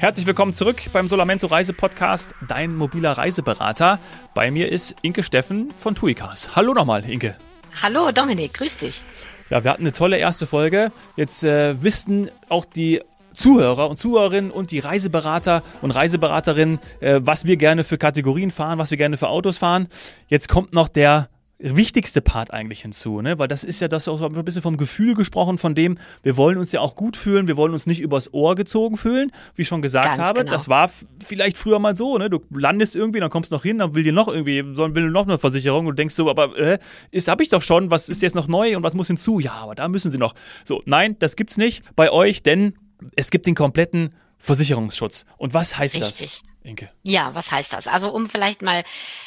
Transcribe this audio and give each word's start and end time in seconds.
Herzlich 0.00 0.26
willkommen 0.26 0.52
zurück 0.52 0.80
beim 0.92 1.08
Solamento 1.08 1.48
Reise 1.48 1.72
Podcast, 1.72 2.36
dein 2.46 2.76
mobiler 2.76 3.18
Reiseberater. 3.18 3.98
Bei 4.32 4.48
mir 4.48 4.70
ist 4.70 4.94
Inke 5.02 5.24
Steffen 5.24 5.72
von 5.76 5.96
Tuicars. 5.96 6.54
Hallo 6.54 6.72
nochmal, 6.72 7.04
Inke. 7.04 7.36
Hallo 7.82 8.12
Dominik, 8.12 8.54
grüß 8.54 8.76
dich. 8.76 9.02
Ja, 9.50 9.64
wir 9.64 9.72
hatten 9.72 9.82
eine 9.82 9.92
tolle 9.92 10.18
erste 10.18 10.46
Folge. 10.46 10.92
Jetzt 11.16 11.42
äh, 11.42 11.82
wissen 11.82 12.30
auch 12.48 12.64
die 12.64 13.00
Zuhörer 13.34 13.90
und 13.90 13.98
Zuhörerinnen 13.98 14.52
und 14.52 14.70
die 14.70 14.78
Reiseberater 14.78 15.64
und 15.82 15.90
Reiseberaterinnen, 15.90 16.78
äh, 17.00 17.18
was 17.24 17.44
wir 17.44 17.56
gerne 17.56 17.82
für 17.82 17.98
Kategorien 17.98 18.52
fahren, 18.52 18.78
was 18.78 18.92
wir 18.92 18.98
gerne 18.98 19.16
für 19.16 19.28
Autos 19.28 19.58
fahren. 19.58 19.88
Jetzt 20.28 20.48
kommt 20.48 20.72
noch 20.72 20.86
der 20.86 21.28
wichtigste 21.58 22.20
Part 22.20 22.52
eigentlich 22.52 22.82
hinzu, 22.82 23.20
ne? 23.20 23.38
weil 23.38 23.48
das 23.48 23.64
ist 23.64 23.80
ja 23.80 23.88
das 23.88 24.06
auch 24.06 24.22
ein 24.22 24.44
bisschen 24.44 24.62
vom 24.62 24.76
Gefühl 24.76 25.14
gesprochen, 25.14 25.58
von 25.58 25.74
dem 25.74 25.98
wir 26.22 26.36
wollen 26.36 26.56
uns 26.56 26.70
ja 26.70 26.80
auch 26.80 26.94
gut 26.94 27.16
fühlen, 27.16 27.48
wir 27.48 27.56
wollen 27.56 27.72
uns 27.72 27.86
nicht 27.86 28.00
übers 28.00 28.32
Ohr 28.32 28.54
gezogen 28.54 28.96
fühlen, 28.96 29.32
wie 29.56 29.62
ich 29.62 29.68
schon 29.68 29.82
gesagt 29.82 30.06
Ganz 30.06 30.18
habe. 30.18 30.40
Genau. 30.40 30.52
Das 30.52 30.68
war 30.68 30.88
vielleicht 31.24 31.58
früher 31.58 31.80
mal 31.80 31.96
so, 31.96 32.16
ne? 32.16 32.30
du 32.30 32.40
landest 32.50 32.94
irgendwie, 32.94 33.18
dann 33.18 33.30
kommst 33.30 33.50
du 33.50 33.56
noch 33.56 33.64
hin, 33.64 33.78
dann 33.78 33.94
will 33.94 34.04
dir 34.04 34.12
noch 34.12 34.28
irgendwie, 34.28 34.64
will 34.64 35.10
noch 35.10 35.26
eine 35.26 35.38
Versicherung 35.38 35.86
und 35.86 35.98
denkst 35.98 36.14
so, 36.14 36.30
aber 36.30 36.56
äh, 36.56 36.78
ist 37.10 37.28
habe 37.28 37.42
ich 37.42 37.48
doch 37.48 37.62
schon, 37.62 37.90
was 37.90 38.08
ist 38.08 38.22
jetzt 38.22 38.36
noch 38.36 38.46
neu 38.46 38.76
und 38.76 38.84
was 38.84 38.94
muss 38.94 39.08
hinzu? 39.08 39.40
Ja, 39.40 39.54
aber 39.54 39.74
da 39.74 39.88
müssen 39.88 40.12
sie 40.12 40.18
noch. 40.18 40.34
So, 40.64 40.82
nein, 40.86 41.16
das 41.18 41.34
gibt's 41.34 41.56
nicht 41.56 41.82
bei 41.96 42.10
euch, 42.12 42.42
denn 42.42 42.74
es 43.16 43.30
gibt 43.30 43.46
den 43.46 43.54
kompletten 43.54 44.10
Versicherungsschutz. 44.38 45.26
Und 45.36 45.54
was 45.54 45.76
heißt 45.76 45.96
Richtig. 45.96 46.42
das? 46.42 46.48
Inke? 46.64 46.90
Ja, 47.02 47.34
was 47.34 47.52
heißt 47.52 47.72
das? 47.72 47.86
Also 47.86 48.10
um 48.10 48.28
vielleicht 48.28 48.62
mal 48.62 48.84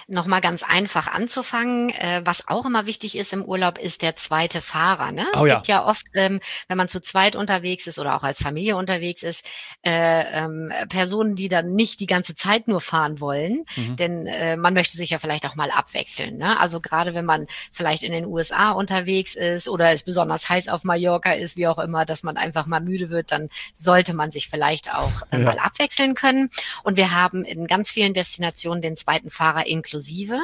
nochmal 0.08 0.42
ganz 0.42 0.64
einfach 0.64 1.08
anzufangen, 1.08 1.90
äh, 1.90 2.22
was 2.26 2.48
auch 2.48 2.66
immer 2.66 2.86
wichtig 2.86 3.18
ist 3.18 3.32
im 3.32 3.44
Urlaub, 3.44 3.80
ist 3.80 4.02
der 4.02 4.16
zweite 4.18 4.62
Fahrer. 4.62 5.12
Ne? 5.12 5.26
Oh, 5.34 5.46
es 5.46 5.48
ja. 5.48 5.56
gibt 5.56 5.68
ja 5.68 5.86
oft, 5.86 6.06
ähm, 6.14 6.42
wenn 6.68 6.78
man 6.78 6.90
zu 6.90 7.02
zweit 7.02 7.36
unterwegs 7.36 7.88
ist 7.88 8.00
oder 8.00 8.18
auch 8.18 8.24
als 8.24 8.42
Familie 8.42 8.76
unterwegs 8.76 9.24
ist, 9.24 9.50
äh, 9.82 9.92
ähm, 9.92 10.72
Personen, 10.90 11.36
die 11.36 11.48
dann 11.48 11.74
nicht 11.74 12.02
die 12.02 12.06
ganze 12.06 12.36
Zeit 12.36 12.68
nur 12.68 12.82
fahren 12.82 13.22
wollen, 13.22 13.66
mhm. 13.78 13.96
denn 13.96 14.28
äh, 14.28 14.58
man 14.58 14.74
möchte 14.74 14.98
sich 14.98 15.12
ja 15.12 15.20
vielleicht 15.20 15.46
auch 15.46 15.56
mal 15.56 15.72
abwechseln. 15.72 16.38
Ne? 16.38 16.60
Also 16.60 16.82
gerade 16.82 17.14
wenn 17.14 17.26
man 17.26 17.48
vielleicht 17.72 18.04
in 18.04 18.12
den 18.12 18.26
USA 18.26 18.72
unterwegs 18.72 19.36
ist 19.36 19.70
oder 19.70 19.92
es 19.92 20.04
besonders 20.04 20.50
heiß 20.50 20.68
auf 20.68 20.84
Mallorca 20.84 21.32
ist, 21.32 21.56
wie 21.56 21.68
auch 21.68 21.80
immer, 21.80 22.06
dass 22.06 22.24
man 22.24 22.36
einfach 22.36 22.66
mal 22.66 22.82
müde 22.82 23.10
wird, 23.10 23.32
dann 23.32 23.50
sollte 23.74 24.14
man 24.14 24.32
sich 24.32 24.50
vielleicht 24.50 24.94
auch 24.94 25.22
äh, 25.32 25.38
ja. 25.38 25.46
mal 25.46 25.60
abwechseln 25.60 26.14
können. 26.14 26.50
Und 26.84 26.98
wir 26.98 27.12
haben 27.12 27.21
in 27.30 27.68
ganz 27.68 27.92
vielen 27.92 28.14
Destinationen 28.14 28.82
den 28.82 28.96
zweiten 28.96 29.30
Fahrer 29.30 29.68
inklusive. 29.68 30.40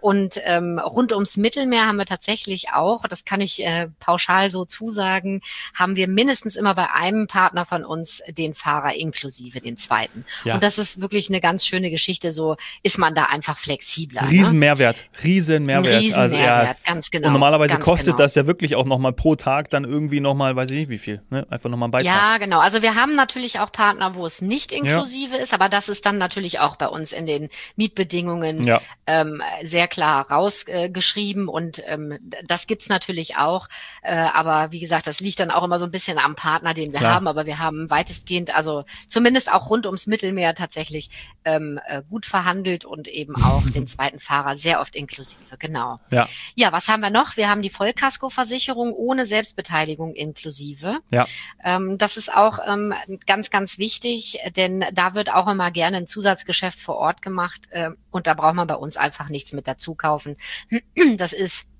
Und 0.00 0.40
ähm, 0.44 0.78
rund 0.78 1.12
ums 1.12 1.36
Mittelmeer 1.36 1.86
haben 1.86 1.96
wir 1.96 2.06
tatsächlich 2.06 2.70
auch, 2.72 3.06
das 3.08 3.24
kann 3.24 3.40
ich 3.40 3.64
äh, 3.64 3.88
pauschal 3.98 4.50
so 4.50 4.64
zusagen, 4.64 5.42
haben 5.74 5.96
wir 5.96 6.08
mindestens 6.08 6.56
immer 6.56 6.74
bei 6.74 6.90
einem 6.90 7.26
Partner 7.26 7.64
von 7.64 7.84
uns 7.84 8.22
den 8.28 8.54
Fahrer 8.54 8.94
inklusive, 8.94 9.60
den 9.60 9.76
zweiten. 9.76 10.24
Ja. 10.44 10.54
Und 10.54 10.62
das 10.62 10.78
ist 10.78 11.00
wirklich 11.00 11.28
eine 11.28 11.40
ganz 11.40 11.66
schöne 11.66 11.90
Geschichte. 11.90 12.32
So 12.32 12.56
ist 12.82 12.98
man 12.98 13.14
da 13.14 13.24
einfach 13.24 13.58
flexibler. 13.58 14.22
Ne? 14.22 14.30
Riesenmehrwert, 14.30 14.98
ne? 15.12 15.24
Riesenmehrwert. 15.24 16.02
Riesen 16.02 16.18
also 16.18 16.36
ja, 16.36 16.74
ganz 16.84 17.10
genau. 17.10 17.28
Und 17.28 17.32
normalerweise 17.32 17.78
kostet 17.78 18.14
genau. 18.14 18.24
das 18.24 18.34
ja 18.34 18.46
wirklich 18.46 18.76
auch 18.76 18.86
nochmal 18.86 19.12
pro 19.12 19.36
Tag 19.36 19.70
dann 19.70 19.84
irgendwie 19.84 20.20
nochmal, 20.20 20.56
weiß 20.56 20.70
ich 20.70 20.78
nicht 20.78 20.88
wie 20.88 20.98
viel, 20.98 21.22
ne? 21.30 21.46
einfach 21.50 21.70
nochmal 21.70 21.88
ein 21.88 21.92
Beitrag. 21.92 22.14
Ja, 22.14 22.38
genau. 22.38 22.60
Also 22.60 22.82
wir 22.82 22.94
haben 22.94 23.14
natürlich 23.14 23.58
auch 23.60 23.72
Partner, 23.72 24.14
wo 24.14 24.26
es 24.26 24.40
nicht 24.40 24.72
inklusive 24.72 25.36
ja. 25.36 25.42
ist, 25.42 25.52
aber 25.52 25.68
das 25.68 25.88
ist 25.88 26.06
dann 26.06 26.11
natürlich 26.18 26.60
auch 26.60 26.76
bei 26.76 26.88
uns 26.88 27.12
in 27.12 27.26
den 27.26 27.48
Mietbedingungen 27.76 28.64
ja. 28.64 28.80
ähm, 29.06 29.42
sehr 29.62 29.88
klar 29.88 30.30
rausgeschrieben 30.30 31.46
äh, 31.46 31.50
und 31.50 31.82
ähm, 31.86 32.18
das 32.44 32.66
gibt's 32.66 32.88
natürlich 32.88 33.36
auch. 33.36 33.68
Äh, 34.02 34.14
aber 34.14 34.72
wie 34.72 34.80
gesagt, 34.80 35.06
das 35.06 35.20
liegt 35.20 35.40
dann 35.40 35.50
auch 35.50 35.64
immer 35.64 35.78
so 35.78 35.84
ein 35.84 35.90
bisschen 35.90 36.18
am 36.18 36.34
Partner, 36.34 36.74
den 36.74 36.92
wir 36.92 36.98
klar. 36.98 37.14
haben. 37.14 37.28
Aber 37.28 37.46
wir 37.46 37.58
haben 37.58 37.90
weitestgehend, 37.90 38.54
also 38.54 38.84
zumindest 39.08 39.52
auch 39.52 39.70
rund 39.70 39.86
ums 39.86 40.06
Mittelmeer 40.06 40.54
tatsächlich 40.54 41.10
ähm, 41.44 41.80
äh, 41.86 42.02
gut 42.08 42.26
verhandelt 42.26 42.84
und 42.84 43.08
eben 43.08 43.36
auch 43.36 43.62
den 43.74 43.86
zweiten 43.86 44.18
Fahrer 44.18 44.56
sehr 44.56 44.80
oft 44.80 44.96
inklusive. 44.96 45.40
Genau. 45.58 45.98
Ja. 46.10 46.28
ja, 46.54 46.72
was 46.72 46.88
haben 46.88 47.00
wir 47.00 47.10
noch? 47.10 47.36
Wir 47.36 47.48
haben 47.48 47.62
die 47.62 47.70
Vollkaskoversicherung 47.70 48.92
ohne 48.92 49.26
Selbstbeteiligung 49.26 50.14
inklusive. 50.14 50.98
Ja. 51.10 51.26
Ähm, 51.64 51.98
das 51.98 52.16
ist 52.16 52.32
auch 52.32 52.58
ähm, 52.66 52.94
ganz, 53.26 53.50
ganz 53.50 53.78
wichtig, 53.78 54.38
denn 54.56 54.84
da 54.92 55.14
wird 55.14 55.32
auch 55.32 55.48
immer 55.48 55.70
gerne 55.70 56.01
ein 56.02 56.06
Zusatzgeschäft 56.06 56.78
vor 56.78 56.96
Ort 56.96 57.22
gemacht 57.22 57.68
äh, 57.70 57.90
und 58.10 58.26
da 58.26 58.34
braucht 58.34 58.54
man 58.54 58.66
bei 58.66 58.74
uns 58.74 58.96
einfach 58.96 59.28
nichts 59.28 59.52
mit 59.52 59.66
dazu 59.66 59.94
kaufen. 59.94 60.36
Das 61.16 61.32
ist 61.32 61.72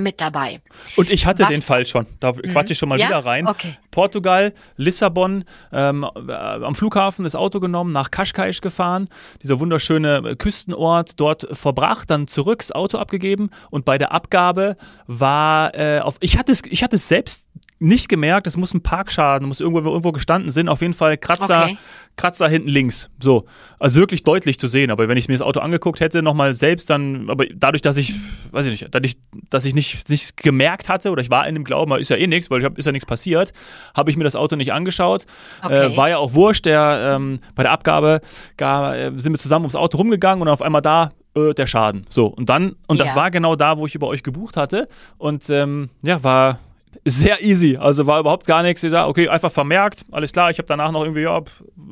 mit 0.00 0.20
dabei. 0.20 0.60
Und 0.96 1.08
ich 1.08 1.24
hatte 1.24 1.44
Was? 1.44 1.50
den 1.50 1.62
Fall 1.62 1.86
schon. 1.86 2.06
Da 2.18 2.32
mhm. 2.32 2.42
quatsche 2.50 2.72
ich 2.72 2.78
schon 2.78 2.88
mal 2.88 2.98
ja? 2.98 3.08
wieder 3.08 3.24
rein. 3.24 3.46
Okay. 3.46 3.76
Portugal, 3.90 4.52
Lissabon, 4.76 5.44
ähm, 5.72 6.04
äh, 6.28 6.32
am 6.32 6.74
Flughafen 6.74 7.24
das 7.24 7.36
Auto 7.36 7.60
genommen, 7.60 7.92
nach 7.92 8.10
Cascais 8.10 8.60
gefahren, 8.60 9.08
dieser 9.42 9.60
wunderschöne 9.60 10.34
Küstenort, 10.36 11.20
dort 11.20 11.46
verbracht, 11.52 12.10
dann 12.10 12.26
zurück 12.26 12.58
das 12.58 12.72
Auto 12.72 12.98
abgegeben 12.98 13.50
und 13.70 13.84
bei 13.84 13.98
der 13.98 14.12
Abgabe 14.12 14.76
war 15.06 15.74
äh, 15.76 16.00
auf, 16.00 16.16
ich 16.20 16.38
hatte 16.38 16.50
es, 16.50 16.62
ich 16.68 16.82
hatte 16.82 16.96
es 16.96 17.08
selbst 17.08 17.46
nicht 17.78 18.08
gemerkt, 18.08 18.46
es 18.46 18.56
muss 18.56 18.72
ein 18.72 18.82
Parkschaden, 18.82 19.48
muss 19.48 19.60
irgendwo, 19.60 19.90
irgendwo 19.90 20.12
gestanden 20.12 20.50
sind, 20.50 20.68
auf 20.68 20.80
jeden 20.80 20.94
Fall 20.94 21.18
Kratzer, 21.18 21.64
okay. 21.64 21.78
Kratzer 22.16 22.48
hinten 22.48 22.68
links. 22.68 23.10
So. 23.18 23.44
Also 23.80 24.00
wirklich 24.00 24.22
deutlich 24.22 24.58
zu 24.58 24.68
sehen. 24.68 24.90
Aber 24.90 25.08
wenn 25.08 25.18
ich 25.18 25.28
mir 25.28 25.34
das 25.34 25.42
Auto 25.42 25.60
angeguckt 25.60 26.00
hätte, 26.00 26.22
nochmal 26.22 26.54
selbst, 26.54 26.88
dann, 26.88 27.28
aber 27.28 27.46
dadurch, 27.46 27.82
dass 27.82 27.96
ich, 27.96 28.14
weiß 28.52 28.66
ich 28.66 28.80
nicht, 28.80 28.94
dadurch, 28.94 29.16
dass 29.50 29.64
ich 29.64 29.74
nicht, 29.74 30.08
nicht 30.08 30.36
gemerkt 30.36 30.88
hatte 30.88 31.10
oder 31.10 31.20
ich 31.22 31.30
war 31.30 31.46
in 31.48 31.54
dem 31.54 31.64
Glauben, 31.64 31.92
ist 31.98 32.10
ja 32.10 32.16
eh 32.16 32.26
nichts, 32.26 32.50
weil 32.50 32.60
ich 32.60 32.64
hab, 32.64 32.78
ist 32.78 32.86
ja 32.86 32.92
nichts 32.92 33.06
passiert, 33.06 33.52
habe 33.94 34.10
ich 34.10 34.16
mir 34.16 34.24
das 34.24 34.36
Auto 34.36 34.54
nicht 34.54 34.72
angeschaut. 34.72 35.26
Okay. 35.62 35.92
Äh, 35.92 35.96
war 35.96 36.08
ja 36.08 36.18
auch 36.18 36.34
wurscht, 36.34 36.66
der, 36.66 37.14
ähm, 37.16 37.40
bei 37.56 37.64
der 37.64 37.72
Abgabe 37.72 38.20
gar, 38.56 38.96
äh, 38.96 39.12
sind 39.16 39.32
wir 39.32 39.38
zusammen 39.38 39.64
ums 39.64 39.76
Auto 39.76 39.96
rumgegangen 39.96 40.42
und 40.42 40.48
auf 40.48 40.62
einmal 40.62 40.82
da, 40.82 41.10
äh, 41.36 41.52
der 41.52 41.66
Schaden. 41.66 42.06
So. 42.08 42.26
Und 42.26 42.48
dann, 42.48 42.76
und 42.86 42.98
ja. 42.98 43.04
das 43.04 43.16
war 43.16 43.32
genau 43.32 43.56
da, 43.56 43.76
wo 43.76 43.86
ich 43.86 43.94
über 43.94 44.06
euch 44.06 44.22
gebucht 44.22 44.56
hatte. 44.56 44.88
Und 45.18 45.50
ähm, 45.50 45.90
ja, 46.02 46.22
war 46.22 46.60
sehr 47.04 47.42
easy. 47.42 47.76
Also 47.76 48.06
war 48.06 48.20
überhaupt 48.20 48.46
gar 48.46 48.62
nichts. 48.62 48.82
Ich 48.82 48.90
sage, 48.90 49.08
okay, 49.08 49.28
einfach 49.28 49.52
vermerkt, 49.52 50.04
alles 50.10 50.32
klar. 50.32 50.50
Ich 50.50 50.58
habe 50.58 50.66
danach 50.66 50.90
noch 50.92 51.02
irgendwie, 51.02 51.22
ja, 51.22 51.40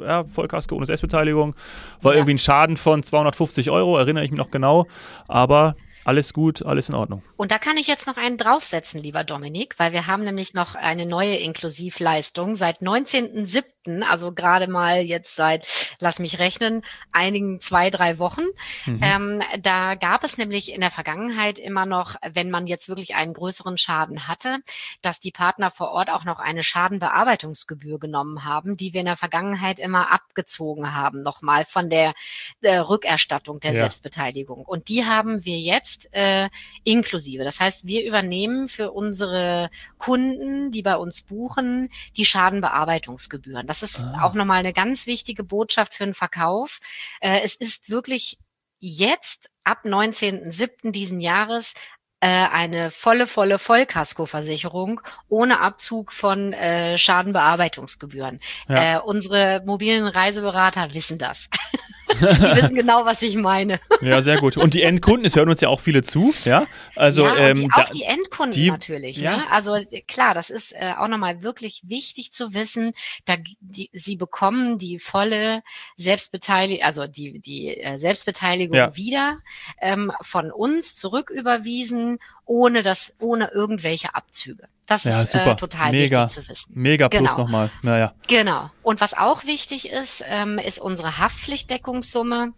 ja 0.01 0.25
Vollkasko 0.25 0.75
ohne 0.75 0.87
Selbstbeteiligung. 0.87 1.55
War 2.01 2.13
ja. 2.13 2.19
irgendwie 2.19 2.35
ein 2.35 2.39
Schaden 2.39 2.77
von 2.77 3.03
250 3.03 3.71
Euro, 3.71 3.99
erinnere 3.99 4.25
ich 4.25 4.31
mich 4.31 4.39
noch 4.39 4.51
genau. 4.51 4.87
Aber 5.29 5.77
alles 6.05 6.33
gut, 6.33 6.65
alles 6.65 6.89
in 6.89 6.95
Ordnung. 6.95 7.23
Und 7.37 7.53
da 7.53 7.59
kann 7.59 7.77
ich 7.77 7.87
jetzt 7.87 8.07
noch 8.07 8.17
einen 8.17 8.37
draufsetzen, 8.37 9.01
lieber 9.03 9.25
Dominik, 9.25 9.79
weil 9.79 9.93
wir 9.93 10.07
haben 10.07 10.25
nämlich 10.25 10.55
noch 10.55 10.75
eine 10.75 11.07
neue 11.07 11.37
Inklusivleistung 11.37 12.57
seit 12.57 12.81
19.07 12.81 13.82
also 13.87 14.33
gerade 14.33 14.67
mal 14.69 15.03
jetzt 15.03 15.37
seit, 15.37 15.97
lass 16.01 16.19
mich 16.19 16.39
rechnen, 16.39 16.83
einigen 17.11 17.61
zwei, 17.61 17.91
drei 17.91 18.19
Wochen. 18.19 18.45
Mhm. 18.87 19.01
Ähm, 19.03 19.43
da 19.61 19.95
gab 19.95 20.25
es 20.25 20.39
nämlich 20.39 20.73
in 20.73 20.81
der 20.81 20.91
Vergangenheit 20.91 21.59
immer 21.59 21.87
noch, 21.87 22.17
wenn 22.33 22.51
man 22.51 22.67
jetzt 22.67 22.89
wirklich 22.89 23.15
einen 23.15 23.35
größeren 23.35 23.79
Schaden 23.79 24.29
hatte, 24.29 24.59
dass 25.01 25.21
die 25.21 25.33
Partner 25.33 25.71
vor 25.71 25.91
Ort 25.91 26.11
auch 26.11 26.25
noch 26.25 26.39
eine 26.39 26.63
Schadenbearbeitungsgebühr 26.63 27.99
genommen 27.99 28.45
haben, 28.45 28.77
die 28.77 28.93
wir 28.93 29.01
in 29.01 29.07
der 29.07 29.17
Vergangenheit 29.17 29.79
immer 29.79 30.13
abgezogen 30.13 30.95
haben, 30.95 31.23
nochmal 31.23 31.65
von 31.65 31.91
der 31.91 32.15
äh, 32.61 32.77
Rückerstattung 32.77 33.61
der 33.61 33.73
ja. 33.73 33.81
Selbstbeteiligung. 33.81 34.65
Und 34.65 34.89
die 34.89 35.05
haben 35.05 35.45
wir 35.45 35.59
jetzt 35.59 36.09
äh, 36.13 36.49
inklusive. 36.85 37.45
Das 37.45 37.61
heißt, 37.61 37.87
wir 37.87 38.05
übernehmen 38.07 38.69
für 38.69 38.93
unsere 38.93 39.71
Kunden, 39.99 40.71
die 40.71 40.83
bei 40.83 40.97
uns 40.97 41.23
buchen, 41.23 41.91
die 42.17 42.25
Schadenbearbeitungsgebühren. 42.25 43.67
Das 43.73 43.83
ist 43.83 43.99
ah. 43.99 44.21
auch 44.25 44.35
nochmal 44.35 44.59
eine 44.59 44.75
ganz 44.75 45.07
wichtige 45.07 45.45
Botschaft 45.45 45.95
für 45.95 46.05
den 46.05 46.13
Verkauf. 46.13 46.79
Äh, 47.21 47.41
es 47.41 47.55
ist 47.55 47.89
wirklich 47.89 48.39
jetzt 48.81 49.49
ab 49.65 49.87
19.07. 49.87 50.91
diesen 50.91 51.23
Jahres 51.23 51.73
äh, 52.21 52.27
eine 52.29 52.91
volle, 52.91 53.27
volle 53.27 53.59
Vollkaskoversicherung 53.59 55.01
ohne 55.31 55.61
Abzug 55.61 56.13
von 56.13 56.53
äh, 56.53 56.99
Schadenbearbeitungsgebühren. 56.99 58.41
Ja. 58.69 58.97
Äh, 58.97 59.01
unsere 59.01 59.63
mobilen 59.65 60.07
Reiseberater 60.07 60.93
wissen 60.93 61.17
das. 61.17 61.49
Die 62.21 62.57
wissen 62.57 62.75
genau, 62.75 63.05
was 63.05 63.23
ich 63.23 63.37
meine. 63.37 63.81
Ja, 64.03 64.21
sehr 64.21 64.39
gut. 64.39 64.57
Und 64.57 64.75
die 64.75 64.83
Endkunden, 64.83 65.25
es 65.25 65.37
hören 65.37 65.49
uns 65.49 65.61
ja 65.61 65.69
auch 65.69 65.79
viele 65.79 66.03
zu, 66.03 66.35
ja? 66.45 66.67
Also 66.97 67.25
ja, 67.25 67.37
ähm, 67.37 67.61
die, 67.61 67.71
auch 67.73 67.91
die 67.91 68.03
Endkunden 68.03 68.53
die, 68.53 68.71
natürlich. 68.71 69.17
Ja. 69.17 69.37
Ne? 69.37 69.51
Also 69.51 69.77
klar, 70.09 70.35
das 70.35 70.51
ist 70.51 70.73
äh, 70.73 70.95
auch 70.99 71.07
nochmal 71.07 71.45
wirklich 71.45 71.83
wichtig 71.87 72.33
zu 72.33 72.53
wissen. 72.53 72.95
Da 73.27 73.37
die, 73.61 73.91
sie 73.93 74.17
bekommen 74.17 74.79
die 74.79 74.99
volle 74.99 75.63
Selbstbeteiligung, 75.97 76.85
also 76.85 77.07
die 77.07 77.39
die 77.39 77.77
äh, 77.77 78.01
Selbstbeteiligung 78.01 78.77
ja. 78.77 78.97
wieder 78.97 79.39
ähm, 79.81 80.13
von 80.21 80.51
uns 80.51 80.97
zurücküberwiesen, 80.97 82.19
ohne 82.45 82.83
das, 82.83 83.13
ohne 83.19 83.51
irgendwelche 83.53 84.15
Abzüge. 84.15 84.69
Das 84.87 85.05
ja, 85.05 85.23
ist 85.23 85.35
äh, 85.35 85.57
total 85.57 85.93
Mega. 85.93 86.25
wichtig 86.25 86.45
zu 86.45 86.49
wissen. 86.51 86.73
Mega 86.75 87.09
plus 87.09 87.21
genau. 87.21 87.39
nochmal. 87.39 87.71
Naja. 87.83 88.15
Genau. 88.29 88.71
Und 88.83 89.01
was 89.01 89.15
auch 89.15 89.45
wichtig 89.45 89.91
ist, 89.91 90.23
ähm, 90.27 90.59
ist 90.59 90.79
unsere 90.79 91.19
Haftpflichtdeckungssumme. 91.19 92.53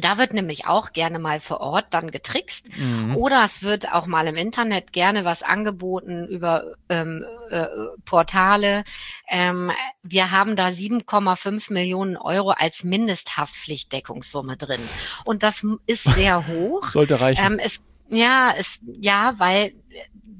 Da 0.00 0.16
wird 0.16 0.32
nämlich 0.32 0.66
auch 0.66 0.92
gerne 0.92 1.18
mal 1.18 1.38
vor 1.38 1.60
Ort 1.60 1.86
dann 1.90 2.10
getrickst 2.10 2.74
mhm. 2.78 3.14
oder 3.14 3.44
es 3.44 3.62
wird 3.62 3.92
auch 3.92 4.06
mal 4.06 4.26
im 4.26 4.36
Internet 4.36 4.92
gerne 4.92 5.26
was 5.26 5.42
angeboten 5.42 6.26
über 6.28 6.64
ähm, 6.88 7.26
äh, 7.50 7.66
Portale. 8.06 8.84
Ähm, 9.28 9.70
wir 10.02 10.30
haben 10.30 10.56
da 10.56 10.68
7,5 10.68 11.70
Millionen 11.70 12.16
Euro 12.16 12.50
als 12.52 12.84
Mindesthaftpflichtdeckungssumme 12.84 14.56
drin 14.56 14.80
und 15.26 15.42
das 15.42 15.62
ist 15.86 16.04
sehr 16.14 16.46
hoch. 16.46 16.86
Sollte 16.86 17.20
reichen. 17.20 17.44
Ähm, 17.44 17.58
es, 17.58 17.84
ja, 18.12 18.54
es, 18.56 18.80
ja, 19.00 19.34
weil 19.38 19.72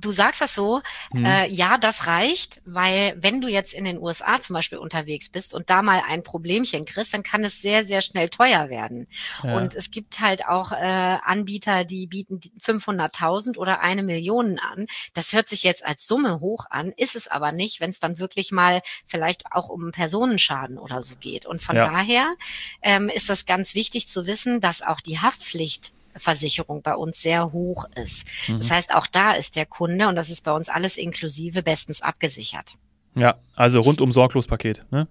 du 0.03 0.11
sagst 0.11 0.41
das 0.41 0.55
so, 0.55 0.83
mhm. 1.13 1.25
äh, 1.25 1.47
ja, 1.49 1.79
das 1.79 2.07
reicht, 2.07 2.61
weil 2.65 3.15
wenn 3.17 3.41
du 3.41 3.49
jetzt 3.49 3.73
in 3.73 3.85
den 3.85 3.99
USA 3.99 4.41
zum 4.41 4.55
Beispiel 4.55 4.79
unterwegs 4.79 5.29
bist 5.29 5.55
und 5.55 5.71
da 5.71 5.83
mal 5.83 6.03
ein 6.07 6.23
Problemchen 6.23 6.85
kriegst, 6.85 7.15
dann 7.15 7.23
kann 7.23 7.45
es 7.45 7.63
sehr, 7.63 7.87
sehr 7.87 8.03
schnell 8.03 8.29
teuer 8.29 8.69
werden. 8.69 9.07
Ja. 9.43 9.57
Und 9.57 9.75
es 9.75 9.91
gibt 9.91 10.21
halt 10.21 10.47
auch 10.47 10.73
äh, 10.73 10.77
Anbieter, 10.77 11.85
die 11.85 12.07
bieten 12.07 12.41
500.000 12.61 13.57
oder 13.57 13.81
eine 13.81 14.03
Million 14.03 14.59
an. 14.59 14.87
Das 15.15 15.33
hört 15.33 15.49
sich 15.49 15.63
jetzt 15.63 15.85
als 15.85 16.07
Summe 16.07 16.41
hoch 16.41 16.67
an, 16.69 16.93
ist 16.97 17.17
es 17.17 17.29
aber 17.29 17.53
nicht, 17.53 17.81
wenn 17.81 17.91
es 17.91 18.01
dann 18.01 18.19
wirklich 18.19 18.51
mal 18.51 18.83
vielleicht 19.07 19.53
auch 19.53 19.69
um 19.69 19.93
Personenschaden 19.93 20.79
oder 20.79 21.03
so 21.03 21.15
geht. 21.17 21.47
Und 21.47 21.63
von 21.63 21.77
ja. 21.77 21.87
daher 21.89 22.35
ähm, 22.83 23.09
ist 23.09 23.31
das 23.31 23.47
ganz 23.47 23.75
wichtig 23.75 24.09
zu 24.09 24.27
wissen, 24.27 24.61
dass 24.61 24.83
auch 24.83 25.01
die 25.01 25.21
Haftpflicht 25.21 25.93
Versicherung 26.17 26.83
bei 26.83 26.95
uns 26.95 27.21
sehr 27.21 27.53
hoch 27.53 27.87
ist. 27.97 28.27
Mhm. 28.49 28.59
Das 28.59 28.71
heißt, 28.71 28.95
auch 28.95 29.07
da 29.07 29.33
ist 29.33 29.57
der 29.57 29.67
Kunde, 29.67 30.09
und 30.09 30.17
das 30.17 30.31
ist 30.31 30.43
bei 30.43 30.53
uns 30.53 30.69
alles 30.69 30.97
inklusive, 30.97 31.63
bestens 31.63 32.03
abgesichert. 32.03 32.75
Ja, 33.15 33.35
also 33.57 33.81
rundum 33.81 34.13
sorglos 34.13 34.47
Paket, 34.47 34.85
ne? 34.91 35.07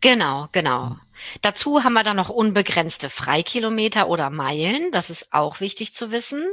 Genau, 0.00 0.48
genau. 0.52 0.96
Dazu 1.40 1.84
haben 1.84 1.94
wir 1.94 2.02
dann 2.02 2.16
noch 2.16 2.28
unbegrenzte 2.28 3.10
Freikilometer 3.10 4.08
oder 4.08 4.30
Meilen. 4.30 4.90
Das 4.92 5.10
ist 5.10 5.32
auch 5.32 5.60
wichtig 5.60 5.94
zu 5.94 6.10
wissen. 6.10 6.44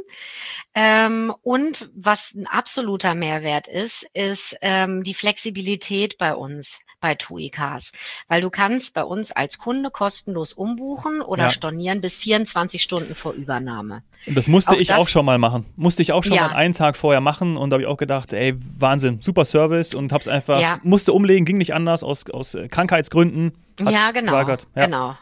Ähm, 0.75 1.33
und 1.41 1.89
was 1.95 2.33
ein 2.33 2.47
absoluter 2.47 3.15
Mehrwert 3.15 3.67
ist, 3.67 4.05
ist 4.13 4.55
ähm, 4.61 5.03
die 5.03 5.13
Flexibilität 5.13 6.17
bei 6.17 6.35
uns 6.35 6.79
bei 7.01 7.15
TUI 7.15 7.49
Cars, 7.49 7.91
weil 8.27 8.41
du 8.41 8.49
kannst 8.49 8.93
bei 8.93 9.03
uns 9.03 9.31
als 9.31 9.57
Kunde 9.57 9.89
kostenlos 9.89 10.53
umbuchen 10.53 11.21
oder 11.21 11.43
ja. 11.43 11.49
stornieren 11.49 12.01
bis 12.01 12.17
24 12.17 12.81
Stunden 12.81 13.15
vor 13.15 13.33
Übernahme. 13.33 14.03
Und 14.25 14.35
das 14.37 14.47
musste 14.47 14.71
auch 14.71 14.79
ich 14.79 14.89
das, 14.89 14.97
auch 14.97 15.07
schon 15.07 15.25
mal 15.25 15.37
machen. 15.37 15.65
Musste 15.75 16.01
ich 16.01 16.11
auch 16.11 16.23
schon 16.23 16.35
ja. 16.35 16.49
mal 16.49 16.55
einen 16.55 16.73
Tag 16.73 16.97
vorher 16.97 17.21
machen 17.21 17.57
und 17.57 17.69
da 17.69 17.75
habe 17.75 17.83
ich 17.83 17.87
auch 17.87 17.97
gedacht, 17.97 18.33
ey, 18.33 18.55
Wahnsinn, 18.77 19.21
super 19.21 19.45
Service 19.45 19.95
und 19.95 20.11
hab's 20.11 20.27
einfach, 20.27 20.59
ja. 20.59 20.79
musste 20.83 21.13
umlegen, 21.13 21.45
ging 21.45 21.57
nicht 21.57 21.73
anders 21.73 22.03
aus, 22.03 22.29
aus 22.29 22.57
Krankheitsgründen. 22.69 23.53
Hat, 23.79 23.93
ja, 23.93 24.11
genau. 24.11 24.33
Genau. 24.75 25.17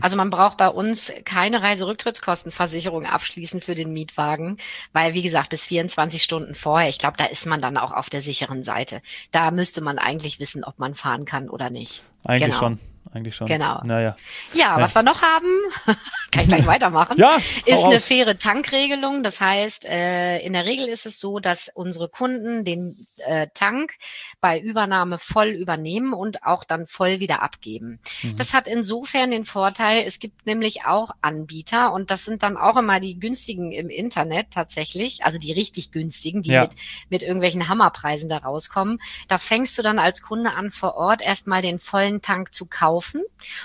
Also 0.00 0.16
man 0.16 0.30
braucht 0.30 0.56
bei 0.56 0.68
uns 0.68 1.12
keine 1.24 1.62
Reiserücktrittskostenversicherung 1.62 3.06
abschließen 3.06 3.60
für 3.60 3.74
den 3.74 3.92
Mietwagen, 3.92 4.58
weil 4.92 5.14
wie 5.14 5.22
gesagt, 5.22 5.50
bis 5.50 5.66
24 5.66 6.22
Stunden 6.22 6.54
vorher, 6.54 6.88
ich 6.88 6.98
glaube, 6.98 7.16
da 7.16 7.24
ist 7.26 7.44
man 7.46 7.60
dann 7.60 7.76
auch 7.76 7.92
auf 7.92 8.08
der 8.08 8.22
sicheren 8.22 8.62
Seite. 8.62 9.02
Da 9.32 9.50
müsste 9.50 9.80
man 9.80 9.98
eigentlich 9.98 10.38
wissen, 10.38 10.64
ob 10.64 10.78
man 10.78 10.94
fahren 10.94 11.24
kann 11.24 11.50
oder 11.50 11.70
nicht. 11.70 12.02
Eigentlich 12.24 12.46
genau. 12.46 12.58
schon 12.58 12.78
eigentlich 13.14 13.36
schon. 13.36 13.46
Genau. 13.46 13.80
Naja. 13.84 14.16
Ja, 14.54 14.76
ja, 14.76 14.80
was 14.80 14.94
wir 14.94 15.02
noch 15.02 15.22
haben, 15.22 15.46
kann 16.32 16.42
ich 16.42 16.48
gleich 16.48 16.66
weitermachen, 16.66 17.16
ja, 17.16 17.36
ist 17.64 17.84
eine 17.84 18.00
faire 18.00 18.36
Tankregelung. 18.38 19.22
Das 19.22 19.40
heißt, 19.40 19.86
äh, 19.86 20.38
in 20.40 20.52
der 20.52 20.64
Regel 20.64 20.88
ist 20.88 21.06
es 21.06 21.20
so, 21.20 21.38
dass 21.38 21.70
unsere 21.74 22.08
Kunden 22.08 22.64
den 22.64 23.06
äh, 23.18 23.48
Tank 23.54 23.92
bei 24.40 24.58
Übernahme 24.58 25.18
voll 25.18 25.48
übernehmen 25.48 26.12
und 26.12 26.44
auch 26.44 26.64
dann 26.64 26.86
voll 26.86 27.20
wieder 27.20 27.42
abgeben. 27.42 28.00
Mhm. 28.22 28.36
Das 28.36 28.52
hat 28.52 28.66
insofern 28.66 29.30
den 29.30 29.44
Vorteil, 29.44 30.04
es 30.06 30.18
gibt 30.18 30.46
nämlich 30.46 30.84
auch 30.84 31.10
Anbieter 31.20 31.92
und 31.92 32.10
das 32.10 32.24
sind 32.24 32.42
dann 32.42 32.56
auch 32.56 32.76
immer 32.76 32.98
die 33.00 33.18
günstigen 33.18 33.70
im 33.70 33.88
Internet 33.88 34.48
tatsächlich, 34.50 35.24
also 35.24 35.38
die 35.38 35.52
richtig 35.52 35.92
günstigen, 35.92 36.42
die 36.42 36.50
ja. 36.50 36.62
mit, 36.62 36.72
mit 37.10 37.22
irgendwelchen 37.22 37.68
Hammerpreisen 37.68 38.28
da 38.28 38.38
rauskommen. 38.38 39.00
Da 39.28 39.38
fängst 39.38 39.78
du 39.78 39.82
dann 39.82 39.98
als 39.98 40.22
Kunde 40.22 40.52
an, 40.52 40.70
vor 40.70 40.96
Ort 40.96 41.22
erstmal 41.22 41.62
den 41.62 41.78
vollen 41.78 42.13
Tank 42.22 42.54
zu 42.54 42.66
kaufen 42.66 42.84
kaufen 42.84 43.22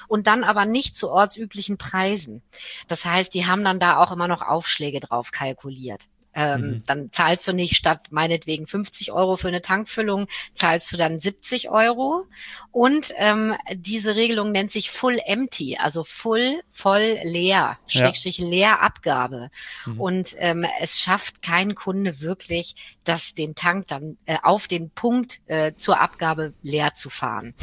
und 0.07 0.27
dann 0.27 0.43
aber 0.43 0.65
nicht 0.65 0.95
zu 0.95 1.09
ortsüblichen 1.09 1.77
Preisen. 1.77 2.41
Das 2.87 3.05
heißt, 3.05 3.33
die 3.33 3.45
haben 3.45 3.63
dann 3.63 3.79
da 3.79 3.97
auch 3.97 4.11
immer 4.11 4.27
noch 4.27 4.41
Aufschläge 4.41 4.99
drauf 4.99 5.31
kalkuliert. 5.31 6.07
Ähm, 6.35 6.61
mhm. 6.61 6.83
Dann 6.85 7.11
zahlst 7.11 7.47
du 7.47 7.53
nicht 7.53 7.75
statt 7.75 8.07
meinetwegen 8.11 8.67
50 8.67 9.11
Euro 9.11 9.35
für 9.35 9.47
eine 9.47 9.61
Tankfüllung, 9.61 10.27
zahlst 10.53 10.91
du 10.93 10.97
dann 10.97 11.19
70 11.19 11.69
Euro. 11.69 12.25
Und 12.71 13.11
ähm, 13.17 13.55
diese 13.73 14.15
Regelung 14.15 14.51
nennt 14.51 14.71
sich 14.71 14.91
Full 14.91 15.19
Empty, 15.25 15.77
also 15.77 16.03
Full, 16.03 16.61
voll 16.69 17.19
leer, 17.23 17.79
Schrägstrich 17.87 18.37
ja. 18.37 18.47
Leerabgabe. 18.47 19.49
Mhm. 19.85 19.99
Und 19.99 20.35
ähm, 20.37 20.65
es 20.79 20.99
schafft 20.99 21.41
kein 21.41 21.73
Kunde 21.73 22.21
wirklich, 22.21 22.75
das 23.03 23.33
den 23.33 23.55
Tank 23.55 23.87
dann 23.87 24.17
äh, 24.25 24.37
auf 24.43 24.67
den 24.67 24.91
Punkt 24.91 25.41
äh, 25.47 25.73
zur 25.75 25.99
Abgabe 25.99 26.53
leer 26.61 26.93
zu 26.93 27.09
fahren. 27.09 27.55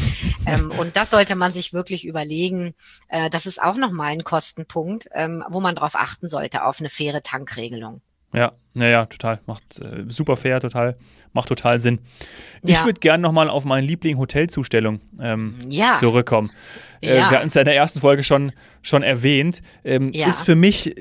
ähm, 0.53 0.71
und 0.79 0.97
das 0.97 1.11
sollte 1.11 1.35
man 1.35 1.53
sich 1.53 1.73
wirklich 1.73 2.07
überlegen. 2.07 2.75
Äh, 3.09 3.31
das 3.31 3.47
ist 3.47 3.61
auch 3.61 3.77
nochmal 3.77 4.13
ein 4.13 4.25
Kostenpunkt, 4.25 5.09
ähm, 5.13 5.45
wo 5.49 5.61
man 5.61 5.75
darauf 5.75 5.95
achten 5.95 6.29
sollte, 6.29 6.65
auf 6.65 6.81
eine 6.81 6.91
faire 6.91 7.23
Tankregelung. 7.23 8.01
Ja, 8.33 8.53
naja, 8.75 9.07
total. 9.07 9.41
Macht 9.47 9.81
äh, 9.81 10.05
super 10.09 10.37
fair, 10.37 10.61
total. 10.61 10.99
Macht 11.33 11.49
total 11.49 11.81
Sinn. 11.81 12.01
Ja. 12.63 12.79
Ich 12.79 12.85
würde 12.85 13.01
gerne 13.01 13.23
nochmal 13.23 13.49
auf 13.49 13.65
meinen 13.65 13.87
Liebling 13.87 14.19
Hotelzustellung 14.19 15.01
ähm, 15.21 15.55
ja. 15.71 15.95
zurückkommen. 15.95 16.51
Äh, 17.01 17.17
ja. 17.17 17.31
Wir 17.31 17.39
hatten 17.39 17.47
es 17.47 17.55
ja 17.55 17.63
in 17.63 17.67
der 17.67 17.77
ersten 17.77 18.01
Folge 18.01 18.25
schon, 18.25 18.53
schon 18.83 19.03
erwähnt. 19.03 19.63
Ähm, 19.85 20.13
ist 20.13 20.43
für 20.43 20.55
mich 20.55 20.95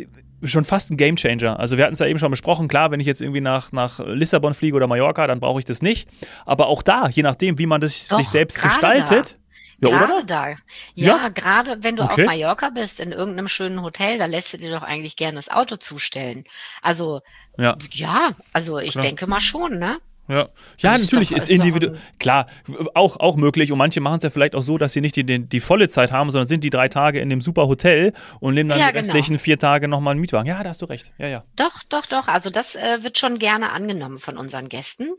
schon 0.44 0.66
fast 0.66 0.92
ein 0.92 0.98
Gamechanger. 0.98 1.60
Also 1.60 1.78
wir 1.78 1.84
hatten 1.84 1.94
es 1.94 2.00
ja 2.00 2.08
eben 2.08 2.20
schon 2.20 2.32
besprochen, 2.32 2.68
klar, 2.68 2.92
wenn 2.92 3.00
ich 3.00 3.08
jetzt 3.08 3.22
irgendwie 3.22 3.42
nach, 3.42 3.72
nach 3.72 4.00
Lissabon 4.00 4.54
fliege 4.54 4.76
oder 4.76 4.88
Mallorca, 4.88 5.28
dann 5.28 5.40
brauche 5.40 5.60
ich 5.60 5.66
das 5.66 5.82
nicht. 5.82 6.10
Aber 6.46 6.68
auch 6.68 6.84
da, 6.84 7.08
je 7.10 7.24
nachdem, 7.24 7.58
wie 7.58 7.66
man 7.66 7.82
das 7.82 8.08
Doch, 8.08 8.18
sich 8.18 8.30
selbst 8.30 8.62
gestaltet, 8.62 9.38
da. 9.80 9.90
Ja, 9.90 9.90
gerade 9.90 10.14
oder? 10.14 10.24
da. 10.24 10.50
Ja, 10.50 10.58
ja? 10.96 11.30
gerade 11.30 11.84
wenn 11.84 11.96
du 11.96 12.04
okay. 12.04 12.22
auf 12.22 12.28
Mallorca 12.28 12.70
bist, 12.70 13.00
in 13.00 13.12
irgendeinem 13.12 13.48
schönen 13.48 13.82
Hotel, 13.82 14.18
da 14.18 14.26
lässt 14.26 14.54
du 14.54 14.58
dir 14.58 14.72
doch 14.72 14.84
eigentlich 14.84 15.16
gerne 15.16 15.36
das 15.36 15.50
Auto 15.50 15.76
zustellen. 15.76 16.46
Also, 16.82 17.22
ja, 17.58 17.78
ja 17.92 18.32
also 18.54 18.80
ich 18.80 18.92
Klar. 18.92 19.04
denke 19.04 19.28
mal 19.28 19.42
schon, 19.42 19.78
ne? 19.78 20.00
Ja, 20.28 20.50
ja 20.80 20.98
natürlich 20.98 21.32
ist, 21.32 21.50
individuell. 21.50 22.00
Klar, 22.20 22.48
auch, 22.94 23.18
auch 23.18 23.36
möglich. 23.36 23.72
Und 23.72 23.78
manche 23.78 24.02
machen 24.02 24.18
es 24.18 24.24
ja 24.24 24.30
vielleicht 24.30 24.56
auch 24.56 24.64
so, 24.64 24.78
dass 24.78 24.94
sie 24.94 25.02
nicht 25.02 25.16
die, 25.16 25.24
die, 25.24 25.40
die, 25.40 25.60
volle 25.60 25.88
Zeit 25.88 26.12
haben, 26.12 26.32
sondern 26.32 26.48
sind 26.48 26.64
die 26.64 26.70
drei 26.70 26.90
Tage 26.90 27.20
in 27.20 27.30
dem 27.30 27.42
super 27.42 27.68
Hotel 27.68 28.14
und 28.40 28.56
nehmen 28.56 28.70
dann 28.70 28.80
ja, 28.80 28.88
die 28.88 28.94
genau. 28.94 29.02
restlichen 29.02 29.34
genau. 29.34 29.44
vier 29.44 29.60
Tage 29.60 29.88
nochmal 29.88 30.12
einen 30.12 30.22
Mietwagen. 30.22 30.48
Ja, 30.48 30.64
da 30.64 30.70
hast 30.70 30.82
du 30.82 30.86
recht. 30.86 31.14
Ja, 31.18 31.28
ja. 31.28 31.44
Doch, 31.56 31.84
doch, 31.90 32.06
doch. 32.06 32.28
Also 32.28 32.50
das 32.50 32.76
äh, 32.76 33.04
wird 33.04 33.20
schon 33.20 33.38
gerne 33.38 33.72
angenommen 33.72 34.20
von 34.20 34.38
unseren 34.38 34.70
Gästen. 34.70 35.10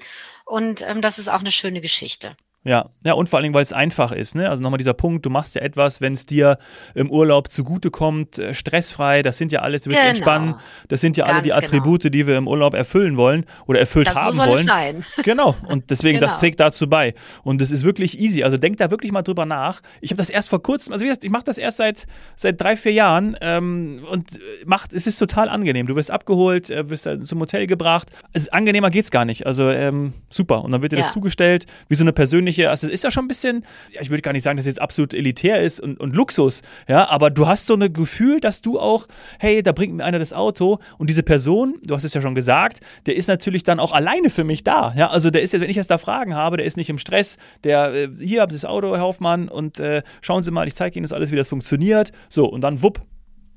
Und 0.44 0.82
ähm, 0.82 1.02
das 1.02 1.18
ist 1.18 1.28
auch 1.28 1.40
eine 1.40 1.52
schöne 1.52 1.80
Geschichte. 1.80 2.36
Ja, 2.66 2.86
ja, 3.04 3.12
und 3.12 3.28
vor 3.28 3.38
allen 3.38 3.44
Dingen, 3.44 3.54
weil 3.54 3.62
es 3.62 3.72
einfach 3.72 4.10
ist. 4.10 4.34
Ne? 4.34 4.50
Also 4.50 4.60
nochmal 4.60 4.78
dieser 4.78 4.92
Punkt, 4.92 5.24
du 5.24 5.30
machst 5.30 5.54
ja 5.54 5.62
etwas, 5.62 6.00
wenn 6.00 6.14
es 6.14 6.26
dir 6.26 6.58
im 6.96 7.12
Urlaub 7.12 7.48
zugutekommt, 7.48 8.40
äh, 8.40 8.54
stressfrei, 8.54 9.22
das 9.22 9.38
sind 9.38 9.52
ja 9.52 9.60
alles, 9.60 9.82
du 9.82 9.90
willst 9.90 10.00
genau. 10.00 10.10
entspannen, 10.10 10.54
das 10.88 11.00
sind 11.00 11.16
ja 11.16 11.26
Ganz 11.26 11.34
alle 11.34 11.42
die 11.42 11.50
genau. 11.50 11.58
Attribute, 11.60 12.02
genau. 12.02 12.12
die 12.12 12.26
wir 12.26 12.36
im 12.36 12.48
Urlaub 12.48 12.74
erfüllen 12.74 13.16
wollen 13.16 13.46
oder 13.66 13.78
erfüllt 13.78 14.08
das 14.08 14.16
haben 14.16 14.32
so 14.32 14.38
soll 14.38 14.48
wollen. 14.48 14.60
Es 14.60 14.66
sein. 14.66 15.04
Genau, 15.22 15.54
und 15.68 15.90
deswegen, 15.90 16.18
genau. 16.18 16.30
das 16.30 16.40
trägt 16.40 16.58
dazu 16.58 16.88
bei. 16.88 17.14
Und 17.44 17.62
es 17.62 17.70
ist 17.70 17.84
wirklich 17.84 18.18
easy. 18.20 18.42
Also 18.42 18.56
denk 18.56 18.78
da 18.78 18.90
wirklich 18.90 19.12
mal 19.12 19.22
drüber 19.22 19.46
nach. 19.46 19.80
Ich 20.00 20.10
habe 20.10 20.18
das 20.18 20.28
erst 20.28 20.48
vor 20.48 20.62
kurzem, 20.62 20.92
also 20.92 21.04
wie 21.04 21.08
gesagt, 21.08 21.22
ich 21.22 21.30
mache 21.30 21.44
das 21.44 21.58
erst 21.58 21.76
seit, 21.78 22.06
seit 22.34 22.60
drei, 22.60 22.76
vier 22.76 22.92
Jahren 22.92 23.36
ähm, 23.40 24.04
und 24.10 24.40
macht, 24.66 24.92
es 24.92 25.06
ist 25.06 25.18
total 25.18 25.48
angenehm. 25.48 25.86
Du 25.86 25.94
wirst 25.94 26.10
abgeholt, 26.10 26.68
äh, 26.70 26.90
wirst 26.90 27.08
zum 27.22 27.40
Hotel 27.40 27.66
gebracht. 27.68 28.10
Also, 28.34 28.50
angenehmer 28.50 28.90
geht's 28.90 29.10
gar 29.10 29.24
nicht. 29.24 29.46
Also 29.46 29.70
ähm, 29.70 30.14
super. 30.30 30.64
Und 30.64 30.72
dann 30.72 30.82
wird 30.82 30.92
dir 30.92 30.96
ja. 30.96 31.02
das 31.02 31.12
zugestellt, 31.12 31.66
wie 31.88 31.94
so 31.94 32.02
eine 32.04 32.12
persönliche 32.12 32.55
persönliche, 32.56 32.70
also 32.70 32.86
es 32.86 32.92
ist 32.92 33.04
ja 33.04 33.10
schon 33.10 33.24
ein 33.24 33.28
bisschen, 33.28 33.64
ja, 33.92 34.00
ich 34.00 34.10
würde 34.10 34.22
gar 34.22 34.32
nicht 34.32 34.42
sagen, 34.42 34.56
dass 34.56 34.64
es 34.64 34.74
jetzt 34.74 34.80
absolut 34.80 35.14
elitär 35.14 35.62
ist 35.62 35.80
und, 35.80 35.98
und 36.00 36.14
Luxus, 36.14 36.62
ja, 36.88 37.08
aber 37.08 37.30
du 37.30 37.46
hast 37.46 37.66
so 37.66 37.74
ein 37.74 37.92
Gefühl, 37.92 38.40
dass 38.40 38.62
du 38.62 38.78
auch, 38.78 39.06
hey, 39.38 39.62
da 39.62 39.72
bringt 39.72 39.94
mir 39.94 40.04
einer 40.04 40.18
das 40.18 40.32
Auto 40.32 40.78
und 40.98 41.08
diese 41.08 41.22
Person, 41.22 41.76
du 41.84 41.94
hast 41.94 42.04
es 42.04 42.14
ja 42.14 42.20
schon 42.20 42.34
gesagt, 42.34 42.80
der 43.06 43.16
ist 43.16 43.28
natürlich 43.28 43.62
dann 43.62 43.80
auch 43.80 43.92
alleine 43.92 44.30
für 44.30 44.44
mich 44.44 44.64
da, 44.64 44.94
ja, 44.96 45.10
also 45.10 45.30
der 45.30 45.42
ist 45.42 45.52
jetzt, 45.52 45.62
wenn 45.62 45.70
ich 45.70 45.76
jetzt 45.76 45.90
da 45.90 45.98
Fragen 45.98 46.34
habe, 46.34 46.56
der 46.56 46.66
ist 46.66 46.76
nicht 46.76 46.90
im 46.90 46.98
Stress, 46.98 47.36
der, 47.64 47.92
äh, 47.92 48.08
hier 48.18 48.40
habt 48.42 48.52
ihr 48.52 48.56
das 48.56 48.64
Auto, 48.64 48.94
Herr 48.94 49.02
Hoffmann, 49.02 49.48
und 49.48 49.80
äh, 49.80 50.02
schauen 50.20 50.42
Sie 50.42 50.50
mal, 50.50 50.66
ich 50.66 50.74
zeige 50.74 50.98
Ihnen 50.98 51.04
das 51.04 51.12
alles, 51.12 51.30
wie 51.30 51.36
das 51.36 51.48
funktioniert, 51.48 52.12
so, 52.28 52.46
und 52.46 52.62
dann 52.62 52.82
wupp, 52.82 53.00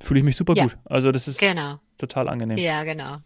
fühle 0.01 0.20
ich 0.20 0.25
mich 0.25 0.38
super 0.38 0.53
ja. 0.56 0.63
gut. 0.63 0.77
Also 0.86 1.12
das 1.12 1.27
ist 1.27 1.39
genau. 1.39 1.79
Total 2.00 2.29
angenehm. 2.29 2.58
Ja, 2.58 2.84
genau. 2.84 3.18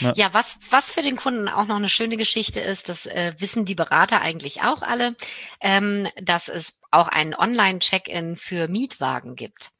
Ja. 0.00 0.12
ja, 0.14 0.34
was, 0.34 0.58
was 0.70 0.90
für 0.90 1.02
den 1.02 1.16
Kunden 1.16 1.48
auch 1.48 1.66
noch 1.66 1.76
eine 1.76 1.88
schöne 1.88 2.16
Geschichte 2.16 2.60
ist, 2.60 2.88
das 2.88 3.06
äh, 3.06 3.34
wissen 3.38 3.64
die 3.64 3.74
Berater 3.74 4.20
eigentlich 4.20 4.62
auch 4.62 4.82
alle, 4.82 5.16
ähm, 5.60 6.06
dass 6.20 6.48
es 6.48 6.77
auch 6.90 7.08
einen 7.08 7.34
Online-Check-in 7.34 8.36
für 8.36 8.68
Mietwagen 8.68 9.36
gibt. 9.36 9.70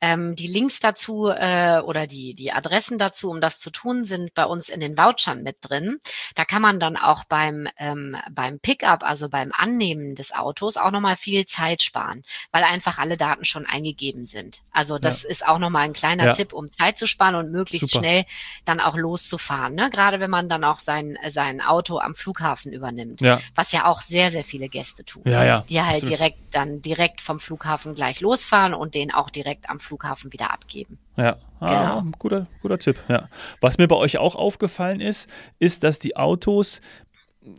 Ähm, 0.00 0.34
die 0.34 0.46
Links 0.46 0.80
dazu 0.80 1.28
äh, 1.28 1.80
oder 1.80 2.06
die, 2.06 2.34
die 2.34 2.52
Adressen 2.52 2.98
dazu, 2.98 3.30
um 3.30 3.40
das 3.40 3.58
zu 3.58 3.70
tun, 3.70 4.04
sind 4.04 4.34
bei 4.34 4.44
uns 4.44 4.68
in 4.68 4.80
den 4.80 4.96
Vouchern 4.96 5.42
mit 5.42 5.58
drin. 5.60 6.00
Da 6.34 6.44
kann 6.44 6.62
man 6.62 6.80
dann 6.80 6.96
auch 6.96 7.24
beim, 7.24 7.68
ähm, 7.78 8.16
beim 8.30 8.60
Pickup, 8.60 9.02
also 9.02 9.28
beim 9.28 9.52
Annehmen 9.54 10.14
des 10.14 10.32
Autos, 10.32 10.76
auch 10.76 10.90
nochmal 10.90 11.16
viel 11.16 11.46
Zeit 11.46 11.82
sparen, 11.82 12.24
weil 12.50 12.64
einfach 12.64 12.98
alle 12.98 13.16
Daten 13.16 13.44
schon 13.44 13.66
eingegeben 13.66 14.24
sind. 14.24 14.62
Also 14.72 14.98
das 14.98 15.22
ja. 15.22 15.30
ist 15.30 15.46
auch 15.46 15.58
nochmal 15.58 15.84
ein 15.84 15.92
kleiner 15.92 16.26
ja. 16.26 16.32
Tipp, 16.32 16.52
um 16.52 16.72
Zeit 16.72 16.96
zu 16.96 17.06
sparen 17.06 17.34
und 17.34 17.50
möglichst 17.50 17.90
Super. 17.90 18.04
schnell 18.04 18.24
dann 18.64 18.80
auch 18.80 18.96
loszufahren. 18.96 19.74
Ne? 19.74 19.90
Gerade 19.90 20.20
wenn 20.20 20.30
man 20.30 20.48
dann 20.48 20.64
auch 20.64 20.78
sein, 20.78 21.18
sein 21.28 21.60
Auto 21.60 21.98
am 21.98 22.14
Flughafen 22.14 22.72
übernimmt, 22.72 23.20
ja. 23.20 23.40
was 23.54 23.72
ja 23.72 23.84
auch 23.86 24.00
sehr, 24.00 24.30
sehr 24.30 24.44
viele 24.44 24.68
Gäste 24.68 25.04
tun, 25.04 25.22
die 25.68 25.80
halt 25.82 26.02
absolut. 26.02 26.18
direkt 26.18 26.53
dann 26.54 26.82
direkt 26.82 27.20
vom 27.20 27.40
Flughafen 27.40 27.94
gleich 27.94 28.20
losfahren 28.20 28.74
und 28.74 28.94
den 28.94 29.12
auch 29.12 29.30
direkt 29.30 29.68
am 29.68 29.80
Flughafen 29.80 30.32
wieder 30.32 30.52
abgeben. 30.52 30.98
Ja, 31.16 31.36
ah, 31.60 32.00
genau. 32.00 32.10
guter, 32.18 32.46
guter 32.62 32.78
Tipp. 32.78 32.98
Ja. 33.08 33.28
Was 33.60 33.78
mir 33.78 33.88
bei 33.88 33.96
euch 33.96 34.18
auch 34.18 34.34
aufgefallen 34.34 35.00
ist, 35.00 35.28
ist, 35.58 35.84
dass 35.84 35.98
die 35.98 36.16
Autos 36.16 36.80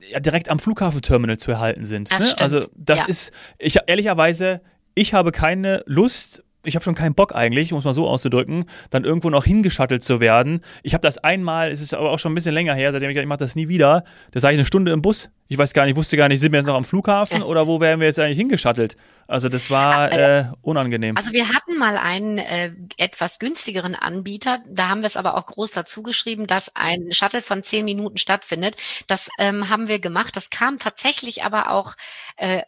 ja, 0.09 0.19
direkt 0.19 0.49
am 0.49 0.59
Flughafenterminal 0.59 1.37
zu 1.37 1.51
erhalten 1.51 1.85
sind. 1.85 2.09
Ne? 2.11 2.35
Also 2.39 2.65
das 2.75 3.01
ja. 3.01 3.05
ist, 3.07 3.31
ich 3.59 3.77
ehrlicherweise, 3.87 4.61
ich 4.95 5.13
habe 5.13 5.31
keine 5.31 5.83
Lust, 5.85 6.43
ich 6.63 6.75
habe 6.75 6.83
schon 6.83 6.95
keinen 6.95 7.13
Bock 7.13 7.35
eigentlich, 7.35 7.71
um 7.71 7.79
es 7.79 7.85
mal 7.85 7.93
so 7.93 8.07
auszudrücken, 8.07 8.65
dann 8.89 9.03
irgendwo 9.03 9.29
noch 9.29 9.45
hingeschattelt 9.45 10.03
zu 10.03 10.19
werden. 10.19 10.61
Ich 10.83 10.93
habe 10.93 11.01
das 11.01 11.17
einmal, 11.19 11.71
es 11.71 11.81
ist 11.81 11.93
aber 11.93 12.09
auch 12.09 12.19
schon 12.19 12.31
ein 12.31 12.35
bisschen 12.35 12.53
länger 12.53 12.73
her, 12.73 12.91
seitdem 12.91 13.09
ich, 13.09 13.17
ich 13.17 13.25
mache 13.25 13.39
das 13.39 13.55
nie 13.55 13.67
wieder. 13.67 14.03
Da 14.31 14.39
sage 14.39 14.55
ich 14.55 14.59
eine 14.59 14.65
Stunde 14.65 14.91
im 14.91 15.01
Bus. 15.01 15.29
Ich 15.47 15.57
weiß 15.57 15.73
gar 15.73 15.85
nicht, 15.85 15.95
wusste 15.95 16.17
gar 16.17 16.27
nicht, 16.27 16.39
sind 16.39 16.51
wir 16.51 16.59
jetzt 16.59 16.67
noch 16.67 16.75
am 16.75 16.85
Flughafen 16.85 17.43
oder 17.43 17.67
wo 17.67 17.79
wären 17.79 17.99
wir 17.99 18.07
jetzt 18.07 18.19
eigentlich 18.19 18.37
hingeschattelt? 18.37 18.97
Also 19.27 19.49
das 19.49 19.69
war 19.69 20.11
äh, 20.11 20.45
unangenehm. 20.61 21.17
Also 21.17 21.31
wir 21.33 21.49
hatten 21.49 21.77
mal 21.77 21.97
einen 21.97 22.37
äh, 22.37 22.71
etwas 22.97 23.39
günstigeren 23.39 23.95
Anbieter, 23.95 24.59
da 24.67 24.89
haben 24.89 25.01
wir 25.01 25.07
es 25.07 25.17
aber 25.17 25.35
auch 25.35 25.45
groß 25.45 25.71
dazu 25.71 26.03
geschrieben, 26.03 26.47
dass 26.47 26.75
ein 26.75 27.11
Shuttle 27.11 27.41
von 27.41 27.63
zehn 27.63 27.85
Minuten 27.85 28.17
stattfindet. 28.17 28.75
Das 29.07 29.29
ähm, 29.39 29.69
haben 29.69 29.87
wir 29.87 29.99
gemacht. 29.99 30.35
Das 30.35 30.49
kam 30.49 30.79
tatsächlich 30.79 31.43
aber 31.43 31.71
auch 31.71 31.93
äh, 32.37 32.61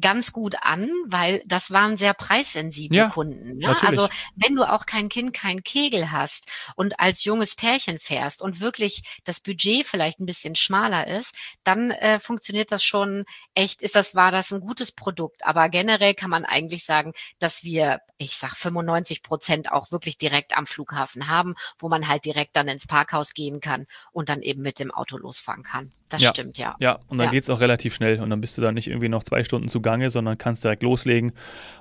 ganz 0.00 0.32
gut 0.32 0.56
an, 0.60 0.88
weil 1.06 1.42
das 1.46 1.70
waren 1.70 1.96
sehr 1.96 2.14
preissensible 2.14 2.96
ja, 2.96 3.08
Kunden. 3.08 3.58
Ne? 3.58 3.76
Also 3.82 4.08
wenn 4.34 4.54
du 4.54 4.64
auch 4.64 4.86
kein 4.86 5.08
Kind, 5.08 5.32
kein 5.32 5.62
Kegel 5.62 6.10
hast 6.10 6.46
und 6.74 6.98
als 7.00 7.24
junges 7.24 7.54
Pärchen 7.54 7.98
fährst 7.98 8.42
und 8.42 8.60
wirklich 8.60 9.02
das 9.24 9.40
Budget 9.40 9.86
vielleicht 9.86 10.20
ein 10.20 10.26
bisschen 10.26 10.54
schmaler 10.54 11.06
ist, 11.06 11.34
dann 11.64 11.90
äh, 11.90 12.17
funktioniert 12.20 12.72
das 12.72 12.82
schon 12.82 13.24
echt, 13.54 13.82
ist 13.82 13.94
das, 13.94 14.14
war 14.14 14.30
das 14.30 14.52
ein 14.52 14.60
gutes 14.60 14.92
Produkt. 14.92 15.44
Aber 15.44 15.68
generell 15.68 16.14
kann 16.14 16.30
man 16.30 16.44
eigentlich 16.44 16.84
sagen, 16.84 17.12
dass 17.38 17.62
wir, 17.62 18.00
ich 18.18 18.36
sag 18.36 18.56
95 18.56 19.22
Prozent 19.22 19.72
auch 19.72 19.92
wirklich 19.92 20.18
direkt 20.18 20.56
am 20.56 20.66
Flughafen 20.66 21.28
haben, 21.28 21.54
wo 21.78 21.88
man 21.88 22.08
halt 22.08 22.24
direkt 22.24 22.56
dann 22.56 22.68
ins 22.68 22.86
Parkhaus 22.86 23.34
gehen 23.34 23.60
kann 23.60 23.86
und 24.12 24.28
dann 24.28 24.42
eben 24.42 24.62
mit 24.62 24.78
dem 24.78 24.90
Auto 24.90 25.16
losfahren 25.16 25.62
kann. 25.62 25.92
Das 26.08 26.22
ja. 26.22 26.30
stimmt, 26.30 26.56
ja. 26.56 26.74
Ja, 26.78 27.00
und 27.08 27.18
dann 27.18 27.26
ja. 27.26 27.32
geht 27.32 27.42
es 27.42 27.50
auch 27.50 27.60
relativ 27.60 27.94
schnell 27.94 28.20
und 28.20 28.30
dann 28.30 28.40
bist 28.40 28.56
du 28.56 28.62
da 28.62 28.72
nicht 28.72 28.88
irgendwie 28.88 29.10
noch 29.10 29.22
zwei 29.22 29.44
Stunden 29.44 29.68
zugange, 29.68 30.10
sondern 30.10 30.38
kannst 30.38 30.64
direkt 30.64 30.82
loslegen. 30.82 31.32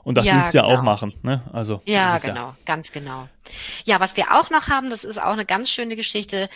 Und 0.04 0.18
das 0.18 0.28
ja, 0.28 0.36
willst 0.36 0.54
du 0.54 0.60
genau. 0.60 0.70
ja 0.70 0.78
auch 0.78 0.84
machen. 0.84 1.14
Ne? 1.24 1.44
Also, 1.54 1.82
ja, 1.86 2.18
genau, 2.18 2.48
ja. 2.48 2.58
ganz 2.66 2.92
genau. 2.92 3.30
Ja, 3.86 4.02
was 4.02 4.18
wir 4.18 4.32
auch 4.32 4.50
noch 4.50 4.68
haben, 4.68 4.90
das 4.90 5.06
ist 5.06 5.18
auch 5.18 5.32
eine 5.32 5.46
ganz 5.46 5.70
schöne 5.70 5.96
Geschichte, 5.96 6.50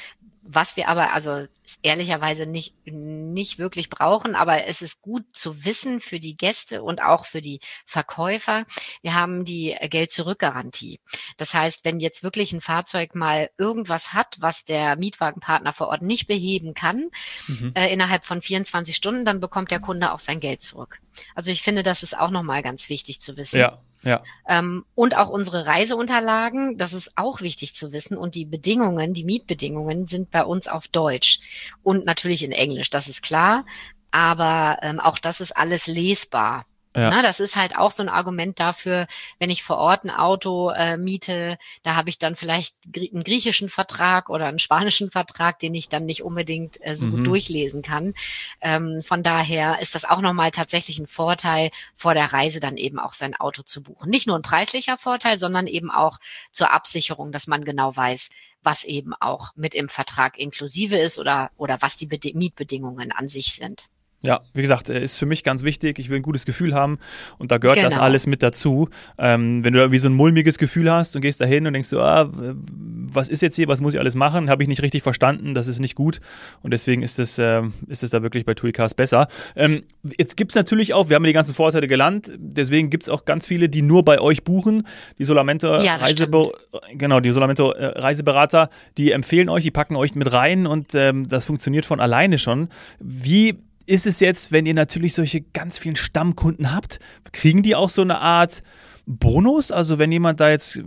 was 0.43 0.75
wir 0.75 0.87
aber 0.87 1.13
also 1.13 1.47
ehrlicherweise 1.83 2.45
nicht, 2.45 2.75
nicht 2.85 3.59
wirklich 3.59 3.89
brauchen, 3.89 4.35
aber 4.35 4.65
es 4.65 4.81
ist 4.81 5.01
gut 5.01 5.23
zu 5.33 5.63
wissen 5.63 5.99
für 5.99 6.19
die 6.19 6.35
Gäste 6.35 6.83
und 6.83 7.01
auch 7.01 7.25
für 7.25 7.41
die 7.41 7.59
Verkäufer. 7.85 8.65
Wir 9.01 9.13
haben 9.13 9.45
die 9.45 9.75
Geld-Zurück-Garantie. 9.79 10.99
Das 11.37 11.53
heißt, 11.53 11.85
wenn 11.85 11.99
jetzt 11.99 12.23
wirklich 12.23 12.51
ein 12.53 12.61
Fahrzeug 12.61 13.15
mal 13.15 13.49
irgendwas 13.57 14.13
hat, 14.13 14.37
was 14.39 14.65
der 14.65 14.95
Mietwagenpartner 14.95 15.73
vor 15.73 15.87
Ort 15.87 16.01
nicht 16.01 16.27
beheben 16.27 16.73
kann, 16.73 17.09
mhm. 17.47 17.71
äh, 17.75 17.91
innerhalb 17.91 18.23
von 18.23 18.41
24 18.41 18.95
Stunden, 18.95 19.25
dann 19.25 19.39
bekommt 19.39 19.71
der 19.71 19.79
Kunde 19.79 20.11
auch 20.11 20.19
sein 20.19 20.39
Geld 20.39 20.61
zurück. 20.61 20.99
Also 21.35 21.51
ich 21.51 21.61
finde, 21.61 21.83
das 21.83 22.03
ist 22.03 22.17
auch 22.17 22.31
nochmal 22.31 22.63
ganz 22.63 22.89
wichtig 22.89 23.21
zu 23.21 23.37
wissen. 23.37 23.59
Ja, 23.59 23.79
ja. 24.03 24.23
Ähm, 24.47 24.85
und 24.95 25.15
auch 25.15 25.29
unsere 25.29 25.65
Reiseunterlagen, 25.65 26.77
das 26.77 26.93
ist 26.93 27.11
auch 27.15 27.41
wichtig 27.41 27.75
zu 27.75 27.91
wissen. 27.91 28.17
Und 28.17 28.35
die 28.35 28.45
Bedingungen, 28.45 29.13
die 29.13 29.23
Mietbedingungen 29.23 30.07
sind 30.07 30.31
bei 30.31 30.43
uns 30.43 30.67
auf 30.67 30.87
Deutsch 30.87 31.39
und 31.83 32.05
natürlich 32.05 32.43
in 32.43 32.51
Englisch, 32.51 32.89
das 32.89 33.07
ist 33.07 33.21
klar. 33.21 33.65
Aber 34.11 34.79
ähm, 34.81 34.99
auch 34.99 35.19
das 35.19 35.39
ist 35.39 35.55
alles 35.55 35.87
lesbar. 35.87 36.65
Ja. 36.95 37.09
Na, 37.09 37.21
das 37.21 37.39
ist 37.39 37.55
halt 37.55 37.77
auch 37.77 37.91
so 37.91 38.03
ein 38.03 38.09
Argument 38.09 38.59
dafür, 38.59 39.07
wenn 39.39 39.49
ich 39.49 39.63
vor 39.63 39.77
Ort 39.77 40.03
ein 40.03 40.09
Auto 40.09 40.71
äh, 40.71 40.97
miete, 40.97 41.57
da 41.83 41.95
habe 41.95 42.09
ich 42.09 42.19
dann 42.19 42.35
vielleicht 42.35 42.75
einen 42.93 43.23
griechischen 43.23 43.69
Vertrag 43.69 44.29
oder 44.29 44.47
einen 44.47 44.59
spanischen 44.59 45.09
Vertrag, 45.09 45.59
den 45.59 45.73
ich 45.73 45.87
dann 45.87 46.05
nicht 46.05 46.21
unbedingt 46.21 46.85
äh, 46.85 46.97
so 46.97 47.07
mhm. 47.07 47.11
gut 47.11 47.27
durchlesen 47.27 47.81
kann. 47.81 48.13
Ähm, 48.59 49.01
von 49.03 49.23
daher 49.23 49.79
ist 49.79 49.95
das 49.95 50.03
auch 50.03 50.19
nochmal 50.19 50.51
tatsächlich 50.51 50.99
ein 50.99 51.07
Vorteil, 51.07 51.71
vor 51.95 52.13
der 52.13 52.33
Reise 52.33 52.59
dann 52.59 52.75
eben 52.75 52.99
auch 52.99 53.13
sein 53.13 53.35
Auto 53.35 53.61
zu 53.61 53.81
buchen. 53.81 54.09
Nicht 54.09 54.27
nur 54.27 54.35
ein 54.35 54.41
preislicher 54.41 54.97
Vorteil, 54.97 55.37
sondern 55.37 55.67
eben 55.67 55.91
auch 55.91 56.19
zur 56.51 56.71
Absicherung, 56.71 57.31
dass 57.31 57.47
man 57.47 57.63
genau 57.63 57.95
weiß, 57.95 58.29
was 58.63 58.83
eben 58.83 59.13
auch 59.19 59.55
mit 59.55 59.75
im 59.75 59.87
Vertrag 59.87 60.37
inklusive 60.37 60.97
ist 60.97 61.17
oder, 61.17 61.51
oder 61.57 61.81
was 61.81 61.95
die 61.95 62.05
Bedi 62.05 62.33
Mietbedingungen 62.35 63.11
an 63.11 63.29
sich 63.29 63.55
sind. 63.55 63.87
Ja, 64.23 64.41
wie 64.53 64.61
gesagt, 64.61 64.89
ist 64.89 65.17
für 65.17 65.25
mich 65.25 65.43
ganz 65.43 65.63
wichtig. 65.63 65.97
Ich 65.97 66.09
will 66.09 66.17
ein 66.17 66.21
gutes 66.21 66.45
Gefühl 66.45 66.75
haben 66.75 66.99
und 67.39 67.51
da 67.51 67.57
gehört 67.57 67.77
genau. 67.77 67.89
das 67.89 67.97
alles 67.97 68.27
mit 68.27 68.43
dazu. 68.43 68.87
Ähm, 69.17 69.63
wenn 69.63 69.73
du 69.73 69.79
irgendwie 69.79 69.97
so 69.97 70.09
ein 70.09 70.13
mulmiges 70.13 70.59
Gefühl 70.59 70.91
hast 70.91 71.15
und 71.15 71.23
gehst 71.23 71.41
da 71.41 71.45
hin 71.45 71.65
und 71.65 71.73
denkst 71.73 71.89
so, 71.89 71.99
ah, 71.99 72.29
was 72.31 73.29
ist 73.29 73.41
jetzt 73.41 73.55
hier, 73.55 73.67
was 73.67 73.81
muss 73.81 73.95
ich 73.95 73.99
alles 73.99 74.13
machen, 74.13 74.49
habe 74.49 74.61
ich 74.61 74.69
nicht 74.69 74.83
richtig 74.83 75.01
verstanden, 75.01 75.55
das 75.55 75.67
ist 75.67 75.79
nicht 75.79 75.95
gut 75.95 76.21
und 76.61 76.71
deswegen 76.71 77.01
ist 77.01 77.17
es, 77.17 77.39
äh, 77.39 77.63
ist 77.87 78.03
es 78.03 78.11
da 78.11 78.21
wirklich 78.21 78.45
bei 78.45 78.53
TuiCast 78.53 78.95
besser. 78.95 79.27
Ähm, 79.55 79.83
jetzt 80.17 80.37
gibt 80.37 80.51
es 80.51 80.55
natürlich 80.55 80.93
auch, 80.93 81.09
wir 81.09 81.15
haben 81.15 81.23
die 81.23 81.33
ganzen 81.33 81.55
Vorteile 81.55 81.87
gelernt, 81.87 82.31
deswegen 82.37 82.91
gibt 82.91 83.03
es 83.03 83.09
auch 83.09 83.25
ganz 83.25 83.47
viele, 83.47 83.69
die 83.69 83.81
nur 83.81 84.05
bei 84.05 84.21
euch 84.21 84.43
buchen. 84.43 84.85
Die 85.17 85.23
Solamento, 85.23 85.81
ja, 85.81 85.95
Reisebe 85.95 86.51
genau, 86.93 87.19
die 87.19 87.31
Solamento 87.31 87.71
äh, 87.71 87.99
Reiseberater, 87.99 88.69
die 88.99 89.11
empfehlen 89.11 89.49
euch, 89.49 89.63
die 89.63 89.71
packen 89.71 89.95
euch 89.95 90.13
mit 90.13 90.31
rein 90.31 90.67
und 90.67 90.93
ähm, 90.93 91.27
das 91.27 91.45
funktioniert 91.45 91.85
von 91.85 91.99
alleine 91.99 92.37
schon. 92.37 92.69
Wie 92.99 93.57
ist 93.91 94.07
es 94.07 94.21
jetzt, 94.21 94.53
wenn 94.53 94.65
ihr 94.65 94.73
natürlich 94.73 95.13
solche 95.13 95.41
ganz 95.41 95.77
vielen 95.77 95.97
Stammkunden 95.97 96.73
habt, 96.73 96.99
kriegen 97.33 97.61
die 97.61 97.75
auch 97.75 97.89
so 97.89 98.01
eine 98.01 98.19
Art 98.19 98.63
Bonus? 99.05 99.71
Also 99.71 99.99
wenn 99.99 100.11
jemand 100.11 100.39
da 100.39 100.49
jetzt 100.49 100.81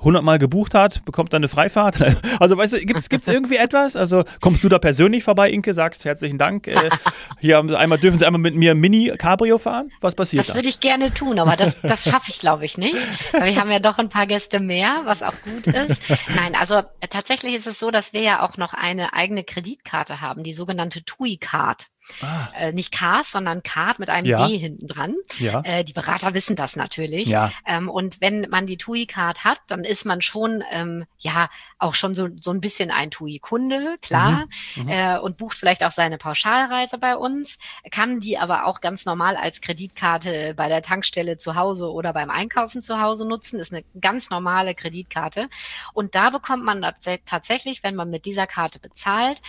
100 0.00 0.22
Mal 0.22 0.38
gebucht 0.38 0.74
hat, 0.74 1.02
bekommt 1.06 1.32
dann 1.32 1.40
eine 1.40 1.48
Freifahrt? 1.48 1.96
Also 2.40 2.56
weißt 2.58 2.74
du, 2.74 2.80
gibt 2.80 2.98
es 2.98 3.28
irgendwie 3.28 3.56
etwas? 3.56 3.96
Also 3.96 4.24
kommst 4.40 4.64
du 4.64 4.68
da 4.68 4.78
persönlich 4.78 5.24
vorbei, 5.24 5.50
Inke, 5.50 5.72
sagst 5.72 6.04
herzlichen 6.04 6.36
Dank. 6.36 6.66
Äh, 6.66 6.90
hier 7.40 7.56
haben 7.56 7.68
sie 7.68 7.78
einmal, 7.78 7.98
dürfen 7.98 8.18
Sie 8.18 8.26
einmal 8.26 8.40
mit 8.40 8.54
mir 8.54 8.74
Mini 8.74 9.12
Cabrio 9.16 9.56
fahren? 9.56 9.90
Was 10.00 10.14
passiert 10.14 10.40
das 10.40 10.46
da? 10.48 10.52
Das 10.52 10.58
würde 10.58 10.68
ich 10.68 10.80
gerne 10.80 11.14
tun, 11.14 11.38
aber 11.38 11.56
das, 11.56 11.80
das 11.80 12.04
schaffe 12.04 12.26
ich 12.28 12.38
glaube 12.38 12.64
ich 12.64 12.76
nicht. 12.76 12.96
Weil 13.32 13.54
wir 13.54 13.60
haben 13.60 13.70
ja 13.70 13.78
doch 13.78 13.98
ein 13.98 14.08
paar 14.08 14.26
Gäste 14.26 14.58
mehr, 14.58 15.02
was 15.04 15.22
auch 15.22 15.34
gut 15.44 15.68
ist. 15.68 15.96
Nein, 16.34 16.54
also 16.58 16.82
tatsächlich 17.08 17.54
ist 17.54 17.66
es 17.66 17.78
so, 17.78 17.90
dass 17.90 18.12
wir 18.12 18.22
ja 18.22 18.42
auch 18.42 18.56
noch 18.56 18.74
eine 18.74 19.14
eigene 19.14 19.44
Kreditkarte 19.44 20.20
haben, 20.20 20.42
die 20.42 20.52
sogenannte 20.52 21.04
TUI-Card. 21.04 21.86
Ah. 22.20 22.48
Äh, 22.56 22.72
nicht 22.72 22.92
Cars, 22.92 23.30
sondern 23.30 23.62
Card 23.62 23.98
mit 23.98 24.10
einem 24.10 24.26
ja. 24.26 24.46
D 24.46 24.58
hinten 24.58 24.86
dran. 24.86 25.14
Ja. 25.38 25.62
Äh, 25.64 25.84
die 25.84 25.92
Berater 25.92 26.34
wissen 26.34 26.54
das 26.54 26.76
natürlich. 26.76 27.28
Ja. 27.28 27.50
Ähm, 27.66 27.88
und 27.88 28.20
wenn 28.20 28.48
man 28.50 28.66
die 28.66 28.76
TUI-Card 28.76 29.44
hat, 29.44 29.58
dann 29.68 29.84
ist 29.84 30.04
man 30.04 30.20
schon 30.20 30.62
ähm, 30.70 31.06
ja 31.18 31.48
auch 31.78 31.94
schon 31.94 32.14
so, 32.14 32.28
so 32.40 32.50
ein 32.50 32.60
bisschen 32.60 32.90
ein 32.90 33.10
TUI-Kunde, 33.10 33.96
klar, 34.02 34.46
mhm. 34.76 34.82
Mhm. 34.84 34.88
Äh, 34.88 35.18
und 35.18 35.38
bucht 35.38 35.56
vielleicht 35.58 35.82
auch 35.82 35.90
seine 35.92 36.18
Pauschalreise 36.18 36.98
bei 36.98 37.16
uns, 37.16 37.58
kann 37.90 38.20
die 38.20 38.38
aber 38.38 38.66
auch 38.66 38.80
ganz 38.80 39.06
normal 39.06 39.36
als 39.36 39.60
Kreditkarte 39.60 40.54
bei 40.54 40.68
der 40.68 40.82
Tankstelle 40.82 41.38
zu 41.38 41.54
Hause 41.54 41.90
oder 41.90 42.12
beim 42.12 42.30
Einkaufen 42.30 42.82
zu 42.82 43.00
Hause 43.00 43.26
nutzen. 43.26 43.58
Ist 43.58 43.72
eine 43.72 43.84
ganz 44.00 44.30
normale 44.30 44.74
Kreditkarte. 44.74 45.48
Und 45.94 46.14
da 46.14 46.30
bekommt 46.30 46.64
man 46.64 46.84
tatsächlich, 47.24 47.82
wenn 47.82 47.94
man 47.94 48.10
mit 48.10 48.26
dieser 48.26 48.46
Karte 48.46 48.78
bezahlt, 48.78 49.40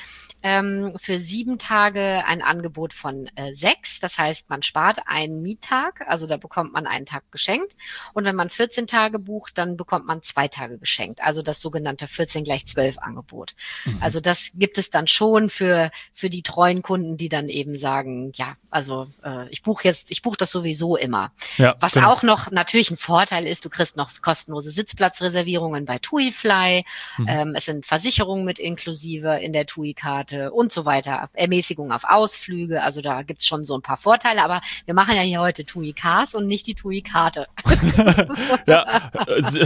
ähm, 0.46 0.94
für 0.98 1.18
sieben 1.18 1.58
Tage 1.58 2.24
ein 2.28 2.44
Angebot 2.44 2.94
von 2.94 3.28
äh, 3.36 3.56
sechs. 3.56 4.00
Das 4.00 4.20
heißt, 4.20 4.48
man 4.48 4.62
spart 4.62 5.00
einen 5.08 5.42
Miettag, 5.42 6.02
also 6.08 6.28
da 6.28 6.38
bekommt 6.38 6.72
man 6.72 6.86
einen 6.86 7.08
Tag 7.08 7.24
geschenkt. 7.32 7.75
Und 8.14 8.25
wenn 8.25 8.36
man 8.36 8.52
14 8.52 8.86
Tage 8.86 9.18
bucht, 9.18 9.58
dann 9.58 9.75
bekommt 9.75 10.06
man 10.06 10.22
zwei 10.22 10.48
Tage 10.48 10.78
geschenkt. 10.78 11.24
Also 11.24 11.42
das 11.42 11.62
sogenannte 11.62 12.08
14 12.08 12.44
gleich 12.44 12.68
12 12.68 13.00
Angebot. 13.00 13.56
Mhm. 13.86 13.98
Also 14.02 14.20
das 14.20 14.52
gibt 14.54 14.78
es 14.78 14.92
dann 14.92 15.08
schon 15.08 15.50
für, 15.50 15.90
für 16.14 16.30
die 16.30 16.44
treuen 16.44 16.84
Kunden, 16.84 17.18
die 17.18 17.30
dann 17.30 17.50
eben 17.50 17.75
sagen, 17.75 18.32
ja, 18.36 18.56
also 18.70 19.08
äh, 19.24 19.50
ich 19.50 19.64
buche 19.64 19.86
jetzt, 19.86 20.12
ich 20.12 20.22
buche 20.22 20.38
das 20.38 20.52
sowieso 20.52 20.96
immer. 20.96 21.32
Ja, 21.58 21.74
Was 21.80 21.94
genau. 21.94 22.12
auch 22.12 22.22
noch 22.22 22.52
natürlich 22.52 22.92
ein 22.92 22.98
Vorteil 22.98 23.48
ist, 23.48 23.66
du 23.66 23.72
kriegst 23.72 23.98
noch 23.98 24.12
kostenlose 24.22 24.70
Sitzplatzreservierungen 24.70 25.86
bei 25.86 25.98
TuiFly. 25.98 26.86
Mhm. 27.18 27.28
Ähm, 27.28 27.56
es 27.56 27.66
sind 27.66 27.88
Versicherungen 27.88 28.46
mit 28.46 28.60
inklusive 28.60 29.40
in 29.40 29.52
der 29.52 29.66
TUI-Karte 29.66 30.35
und 30.54 30.72
so 30.72 30.86
weiter. 30.86 31.27
Ermäßigung 31.34 31.92
auf 31.92 32.04
Aus 32.04 32.25
Ausflüge. 32.25 32.82
Also 32.82 33.01
da 33.01 33.22
gibt's 33.22 33.46
schon 33.46 33.63
so 33.63 33.77
ein 33.77 33.82
paar 33.82 33.98
Vorteile, 33.98 34.44
aber 34.44 34.62
wir 34.86 34.94
machen 34.94 35.15
ja 35.15 35.22
hier 35.22 35.39
heute 35.39 35.63
TUI 35.63 35.94
Cars 35.94 36.36
und 36.36 36.48
nicht 36.48 36.65
die 36.68 36.74
TUI 36.74 37.01
Karte. 37.01 37.48
ja, 38.65 39.12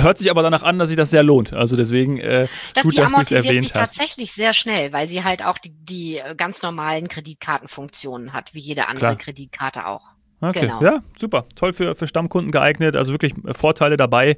hört 0.02 0.18
sich 0.18 0.30
aber 0.30 0.44
danach 0.44 0.64
an, 0.64 0.78
dass 0.78 0.90
sich 0.90 0.98
das 0.98 1.10
sehr 1.10 1.24
lohnt. 1.24 1.54
Also 1.54 1.76
deswegen 1.76 2.20
äh, 2.20 2.48
gut, 2.82 2.98
dass 2.98 3.14
du 3.14 3.22
es 3.22 3.32
erwähnt 3.32 3.64
sich 3.64 3.74
hast. 3.74 3.96
tatsächlich 3.96 4.34
sehr 4.34 4.54
schnell, 4.54 4.92
weil 4.92 5.08
sie 5.08 5.24
halt 5.24 5.42
auch 5.42 5.58
die, 5.58 5.72
die 5.72 6.22
ganz 6.38 6.62
normalen 6.62 7.08
Kreditkartenfunktionen 7.08 8.34
hat, 8.34 8.54
wie 8.54 8.60
jede 8.60 8.88
andere 8.88 9.00
Klar. 9.00 9.16
Kreditkarte 9.16 9.86
auch. 9.86 10.04
Okay, 10.42 10.62
genau. 10.62 10.82
ja, 10.82 11.00
super. 11.18 11.46
Toll 11.56 11.74
für, 11.74 11.96
für 11.96 12.08
Stammkunden 12.08 12.52
geeignet. 12.52 12.96
Also 12.96 13.12
wirklich 13.12 13.34
äh, 13.46 13.54
Vorteile 13.54 13.98
dabei. 13.98 14.38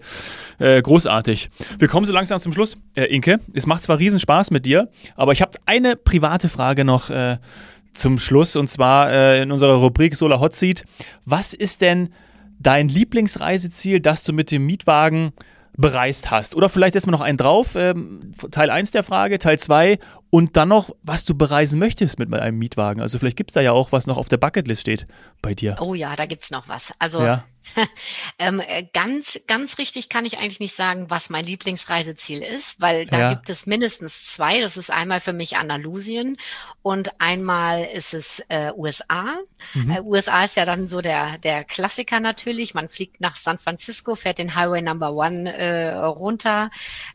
Äh, 0.58 0.82
großartig. 0.82 1.50
Wir 1.78 1.88
kommen 1.88 2.06
so 2.06 2.14
langsam 2.14 2.40
zum 2.40 2.54
Schluss, 2.54 2.76
äh, 2.96 3.06
Inke. 3.06 3.40
Es 3.54 3.68
macht 3.68 3.84
zwar 3.84 4.00
riesen 4.00 4.20
Spaß 4.20 4.52
mit 4.52 4.66
dir, 4.66 4.90
aber 5.16 5.32
ich 5.32 5.42
habe 5.42 5.52
eine 5.66 5.96
private 5.96 6.50
Frage 6.50 6.86
noch 6.86 7.10
äh, 7.10 7.38
zum 7.94 8.18
Schluss 8.18 8.56
und 8.56 8.68
zwar 8.68 9.12
äh, 9.12 9.42
in 9.44 9.52
unserer 9.52 9.76
Rubrik 9.76 10.16
Solar 10.16 10.40
Hot 10.40 10.56
Seat. 10.56 10.86
Was 11.26 11.54
ist 11.54 11.82
denn 11.82 12.10
dein 12.60 12.88
Lieblingsreiseziel, 12.88 14.00
das 14.00 14.24
du 14.24 14.34
mit 14.34 14.52
dem 14.52 14.66
Mietwagen 14.66 15.34
bereist 15.82 16.32
hast. 16.32 16.56
Oder 16.56 16.70
vielleicht 16.70 16.94
setzt 16.94 17.08
man 17.08 17.12
noch 17.12 17.22
einen 17.22 17.38
drauf, 17.38 17.76
ähm, 17.76 18.32
Teil 18.52 18.70
1 18.70 18.92
der 18.92 19.04
Frage, 19.04 19.40
Teil 19.40 19.60
2 19.60 20.00
und 20.30 20.56
dann 20.56 20.70
noch, 20.70 20.96
was 21.04 21.26
du 21.26 21.36
bereisen 21.36 21.80
möchtest 21.80 22.20
mit 22.20 22.34
einem 22.34 22.58
Mietwagen. 22.58 23.02
Also 23.02 23.20
vielleicht 23.20 23.38
gibt 23.38 23.52
es 23.52 23.54
da 23.56 23.62
ja 23.62 23.72
auch 23.72 23.92
was 23.92 24.08
noch 24.08 24.18
auf 24.18 24.30
der 24.30 24.38
Bucketlist 24.38 24.82
steht 24.82 25.08
bei 25.42 25.54
dir. 25.54 25.78
Oh 25.82 25.94
ja, 25.94 26.16
da 26.16 26.26
gibt 26.26 26.44
es 26.44 26.52
noch 26.52 26.70
was. 26.70 26.94
Also 27.00 27.22
ja. 27.22 27.44
ähm, 28.40 28.60
äh, 28.60 28.86
ganz, 28.94 29.40
ganz 29.48 29.78
richtig 29.78 30.10
kann 30.10 30.26
ich 30.26 30.38
eigentlich 30.38 30.60
nicht 30.60 30.76
sagen, 30.76 31.10
was 31.10 31.30
mein 31.30 31.46
Lieblingsreiseziel 31.46 32.42
ist, 32.42 32.80
weil 32.80 33.06
da 33.06 33.20
ja. 33.20 33.34
gibt 33.34 33.50
es 33.50 33.66
mindestens 33.66 34.26
zwei. 34.26 34.62
Das 34.62 34.78
ist 34.78 34.92
einmal 34.92 35.20
für 35.20 35.34
mich 35.34 35.58
Andalusien 35.58 36.38
und 36.82 37.22
einmal 37.22 37.84
ist 37.86 38.14
es 38.14 38.42
äh, 38.50 38.72
USA. 38.76 39.38
Mhm. 39.74 39.92
Äh, 39.92 40.02
USA 40.02 40.44
ist 40.46 40.56
ja 40.56 40.66
dann 40.66 40.88
so 40.88 41.02
der, 41.02 41.38
der 41.38 41.64
Klassiker 41.64 42.20
natürlich. 42.20 42.74
Man 42.74 42.90
fliegt 42.90 43.22
nach 43.22 43.36
San 43.36 43.60
Francisco, 43.60 44.16
fährt 44.16 44.38
den 44.38 44.56
Highway 44.56 44.82
Number 44.82 45.14
One 45.14 45.52
äh, 45.52 45.96
runter 45.96 46.72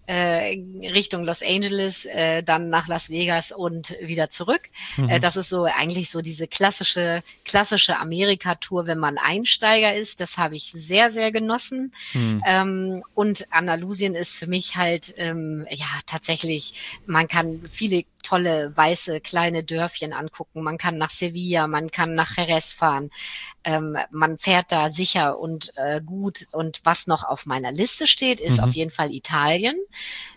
äh, 0.06 0.58
Richtung 0.82 1.24
Los 1.24 1.42
Angeles, 1.42 2.04
äh, 2.04 2.42
dann 2.42 2.68
nach 2.70 2.88
Las 2.88 3.10
Vegas 3.10 3.52
und 3.52 3.96
wieder 4.00 4.30
zurück. 4.30 4.62
Mhm. 4.96 5.08
Äh, 5.08 5.20
das 5.20 5.36
ist 5.36 5.48
so 5.48 5.64
eigentlich 5.64 6.10
so 6.10 6.22
diese 6.22 6.46
klassische, 6.46 7.22
klassische 7.44 7.98
Amerika-Tour, 7.98 8.86
wenn 8.86 8.98
man 8.98 9.18
Einsteiger 9.18 9.94
ist. 9.94 10.20
Das 10.20 10.38
habe 10.46 10.56
ich 10.56 10.72
sehr, 10.72 11.10
sehr 11.10 11.30
genossen. 11.30 11.92
Mhm. 12.14 12.42
Ähm, 12.46 13.04
und 13.14 13.46
Andalusien 13.52 14.14
ist 14.14 14.32
für 14.32 14.46
mich 14.46 14.76
halt, 14.76 15.14
ähm, 15.16 15.66
ja, 15.70 15.86
tatsächlich, 16.06 16.74
man 17.06 17.28
kann 17.28 17.62
viele 17.70 18.04
tolle 18.22 18.76
weiße 18.76 19.20
kleine 19.20 19.62
Dörfchen 19.62 20.12
angucken. 20.12 20.62
Man 20.62 20.78
kann 20.78 20.98
nach 20.98 21.10
Sevilla, 21.10 21.66
man 21.66 21.90
kann 21.90 22.14
nach 22.14 22.36
Jerez 22.36 22.72
fahren. 22.72 23.10
Ähm, 23.64 23.96
man 24.10 24.38
fährt 24.38 24.72
da 24.72 24.90
sicher 24.90 25.38
und 25.38 25.72
äh, 25.76 26.00
gut. 26.00 26.46
Und 26.52 26.80
was 26.84 27.06
noch 27.06 27.24
auf 27.24 27.46
meiner 27.46 27.72
Liste 27.72 28.06
steht, 28.06 28.40
ist 28.40 28.58
mhm. 28.58 28.64
auf 28.64 28.72
jeden 28.72 28.90
Fall 28.90 29.12
Italien. 29.12 29.76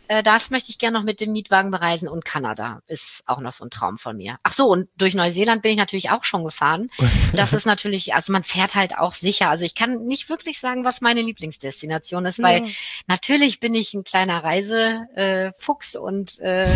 Äh, 0.09 0.23
das 0.23 0.49
möchte 0.49 0.71
ich 0.71 0.79
gerne 0.79 0.97
noch 0.97 1.05
mit 1.05 1.21
dem 1.21 1.31
Mietwagen 1.31 1.69
bereisen 1.69 2.07
und 2.07 2.25
Kanada 2.25 2.81
ist 2.87 3.21
auch 3.27 3.39
noch 3.39 3.51
so 3.51 3.63
ein 3.63 3.69
Traum 3.69 3.99
von 3.99 4.17
mir. 4.17 4.37
Ach 4.41 4.53
so, 4.53 4.65
und 4.65 4.89
durch 4.97 5.13
Neuseeland 5.13 5.61
bin 5.61 5.71
ich 5.71 5.77
natürlich 5.77 6.09
auch 6.09 6.23
schon 6.23 6.43
gefahren. 6.43 6.89
Das 7.35 7.53
ist 7.53 7.67
natürlich, 7.67 8.15
also 8.15 8.31
man 8.31 8.43
fährt 8.43 8.73
halt 8.73 8.97
auch 8.97 9.13
sicher. 9.13 9.49
Also 9.49 9.63
ich 9.63 9.75
kann 9.75 10.05
nicht 10.05 10.29
wirklich 10.29 10.59
sagen, 10.59 10.83
was 10.83 10.99
meine 10.99 11.21
Lieblingsdestination 11.21 12.25
ist, 12.25 12.41
weil 12.41 12.63
ja. 12.63 12.69
natürlich 13.05 13.59
bin 13.59 13.75
ich 13.75 13.93
ein 13.93 14.03
kleiner 14.03 14.43
Reisefuchs 14.43 15.95
und 15.95 16.39
äh, 16.39 16.67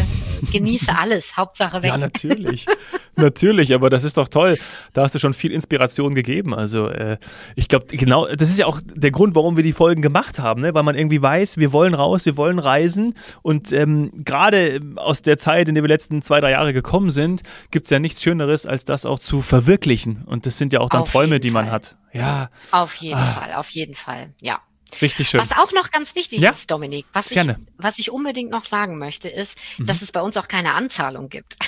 genieße 0.51 0.95
alles. 0.95 1.37
Hauptsache 1.37 1.81
weg. 1.81 1.89
Ja, 1.89 1.97
natürlich. 1.97 2.67
natürlich, 3.15 3.73
aber 3.73 3.89
das 3.89 4.03
ist 4.03 4.17
doch 4.17 4.27
toll. 4.27 4.59
Da 4.93 5.03
hast 5.03 5.15
du 5.15 5.19
schon 5.19 5.33
viel 5.33 5.51
Inspiration 5.51 6.13
gegeben. 6.13 6.53
Also 6.53 6.87
äh, 6.87 7.17
ich 7.55 7.67
glaube, 7.67 7.87
genau, 7.87 8.27
das 8.27 8.49
ist 8.49 8.59
ja 8.59 8.67
auch 8.67 8.79
der 8.83 9.11
Grund, 9.11 9.33
warum 9.33 9.55
wir 9.55 9.63
die 9.63 9.73
Folgen 9.73 10.03
gemacht 10.03 10.37
haben, 10.37 10.61
ne? 10.61 10.75
weil 10.75 10.83
man 10.83 10.95
irgendwie 10.95 11.21
weiß, 11.21 11.57
wir 11.57 11.73
wollen 11.73 11.95
raus, 11.95 12.25
wir 12.25 12.37
wollen 12.37 12.59
reisen 12.59 13.15
und 13.41 13.71
ähm, 13.71 14.11
gerade 14.25 14.79
aus 14.95 15.21
der 15.21 15.37
Zeit, 15.37 15.67
in 15.67 15.75
der 15.75 15.83
wir 15.83 15.87
letzten 15.87 16.21
zwei, 16.21 16.39
drei 16.39 16.51
Jahre 16.51 16.73
gekommen 16.73 17.09
sind, 17.09 17.43
gibt 17.71 17.85
es 17.85 17.89
ja 17.89 17.99
nichts 17.99 18.21
Schöneres, 18.21 18.65
als 18.65 18.85
das 18.85 19.05
auch 19.05 19.19
zu 19.19 19.41
verwirklichen. 19.41 20.23
Und 20.25 20.45
das 20.45 20.57
sind 20.57 20.73
ja 20.73 20.79
auch 20.79 20.89
dann 20.89 21.01
auf 21.01 21.09
Träume, 21.09 21.39
die 21.39 21.51
man 21.51 21.71
hat. 21.71 21.95
Ja. 22.11 22.49
Auf 22.71 22.95
jeden 22.95 23.19
ah. 23.19 23.31
Fall, 23.31 23.53
auf 23.53 23.69
jeden 23.69 23.95
Fall, 23.95 24.33
ja. 24.41 24.59
Richtig 25.01 25.29
schön. 25.29 25.41
Was 25.41 25.51
auch 25.51 25.71
noch 25.71 25.91
ganz 25.91 26.15
wichtig 26.15 26.39
ja? 26.39 26.51
ist, 26.51 26.69
Dominik, 26.69 27.05
was 27.13 27.31
ich, 27.31 27.41
was 27.77 27.99
ich 27.99 28.11
unbedingt 28.11 28.51
noch 28.51 28.65
sagen 28.65 28.97
möchte, 28.97 29.29
ist, 29.29 29.57
mhm. 29.77 29.85
dass 29.85 30.01
es 30.01 30.11
bei 30.11 30.21
uns 30.21 30.37
auch 30.37 30.47
keine 30.47 30.73
Anzahlung 30.73 31.29
gibt. 31.29 31.57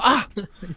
Ah, 0.00 0.24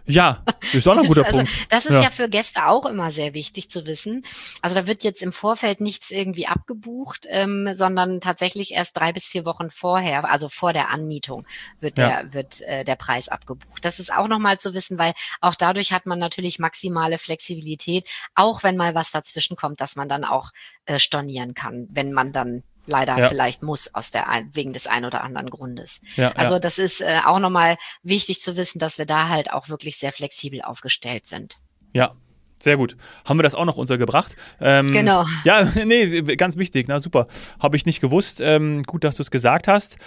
ja, 0.06 0.44
ist 0.74 0.88
auch 0.88 0.98
ein 0.98 1.06
guter 1.06 1.26
also, 1.26 1.38
Punkt. 1.38 1.52
Das 1.70 1.86
ist 1.86 1.94
ja. 1.94 2.04
ja. 2.04 2.10
für 2.10 2.30
Gäste 2.30 2.68
auch 2.68 2.86
immer 2.86 3.12
sehr 3.12 3.34
wichtig 3.34 3.70
zu 3.70 3.86
wissen. 3.86 4.26
Also 4.62 4.76
da 4.76 4.88
wird 4.88 5.04
jetzt 5.04 5.22
im 5.22 5.32
Vorfeld 5.34 5.82
nichts 5.82 6.12
irgendwie 6.12 6.48
abgebucht, 6.48 7.26
ähm, 7.30 7.70
sondern 7.74 8.22
tatsächlich 8.22 8.72
erst 8.72 8.96
drei 8.96 9.12
bis 9.12 9.28
vier 9.28 9.44
Wochen 9.44 9.70
vorher, 9.70 10.30
also 10.30 10.50
vor 10.50 10.72
der 10.72 10.90
Anmietung, 10.90 11.46
wird 11.80 11.98
ja. 11.98 12.24
der 12.24 12.34
wird 12.34 12.62
äh, 12.62 12.84
der 12.84 12.96
Preis 12.96 13.28
abgebucht. 13.28 13.84
Das 13.84 14.00
ist 14.00 14.14
auch 14.14 14.28
nochmal 14.28 14.60
zu 14.60 14.74
wissen, 14.74 14.98
weil 14.98 15.14
auch 15.42 15.56
dadurch 15.56 15.92
hat 15.92 16.06
man 16.06 16.20
natürlich 16.20 16.60
maximale 16.60 17.18
Flexibilität, 17.18 18.06
auch 18.36 18.64
wenn 18.64 18.78
mal 18.78 18.96
was 18.96 19.12
dazwischen 19.12 19.58
kommt, 19.58 19.82
dass 19.82 19.96
man 19.96 20.08
dann 20.08 20.24
auch 20.24 20.52
äh, 20.86 21.00
stornieren 21.00 21.54
kann, 21.54 21.81
wenn 21.90 22.12
man 22.14 22.32
dann 22.32 22.64
leider 22.86 23.18
ja. 23.18 23.28
vielleicht 23.28 23.64
muss 23.64 23.94
aus 23.94 24.12
der 24.12 24.26
wegen 24.54 24.74
des 24.74 24.88
ein 24.88 25.06
oder 25.06 25.24
anderen 25.24 25.50
Grundes. 25.50 26.02
Ja, 26.16 26.32
also 26.34 26.56
ja. 26.56 26.60
das 26.60 26.78
ist 26.78 27.02
äh, 27.02 27.20
auch 27.26 27.40
nochmal 27.40 27.78
wichtig 28.04 28.42
zu 28.42 28.58
wissen, 28.58 28.80
dass 28.80 28.98
wir 28.98 29.06
da 29.06 29.30
halt 29.30 29.52
auch 29.52 29.70
wirklich 29.70 29.98
sehr 29.98 30.12
flexibel 30.12 30.62
aufgestellt 30.62 31.28
sind. 31.28 31.58
Ja, 31.94 32.14
sehr 32.62 32.78
gut. 32.78 32.96
Haben 33.26 33.40
wir 33.40 33.44
das 33.44 33.56
auch 33.56 33.66
noch 33.66 33.78
untergebracht? 33.78 34.36
Ähm, 34.60 34.92
genau. 34.92 35.26
Ja, 35.44 35.64
nee, 35.86 36.22
ganz 36.36 36.58
wichtig. 36.58 36.88
Na 36.88 37.00
super. 37.00 37.28
Habe 37.60 37.76
ich 37.76 37.86
nicht 37.86 38.02
gewusst. 38.02 38.40
Ähm, 38.40 38.84
gut, 38.84 39.04
dass 39.04 39.16
du 39.16 39.24
es 39.24 39.32
gesagt 39.32 39.68
hast. 39.68 39.98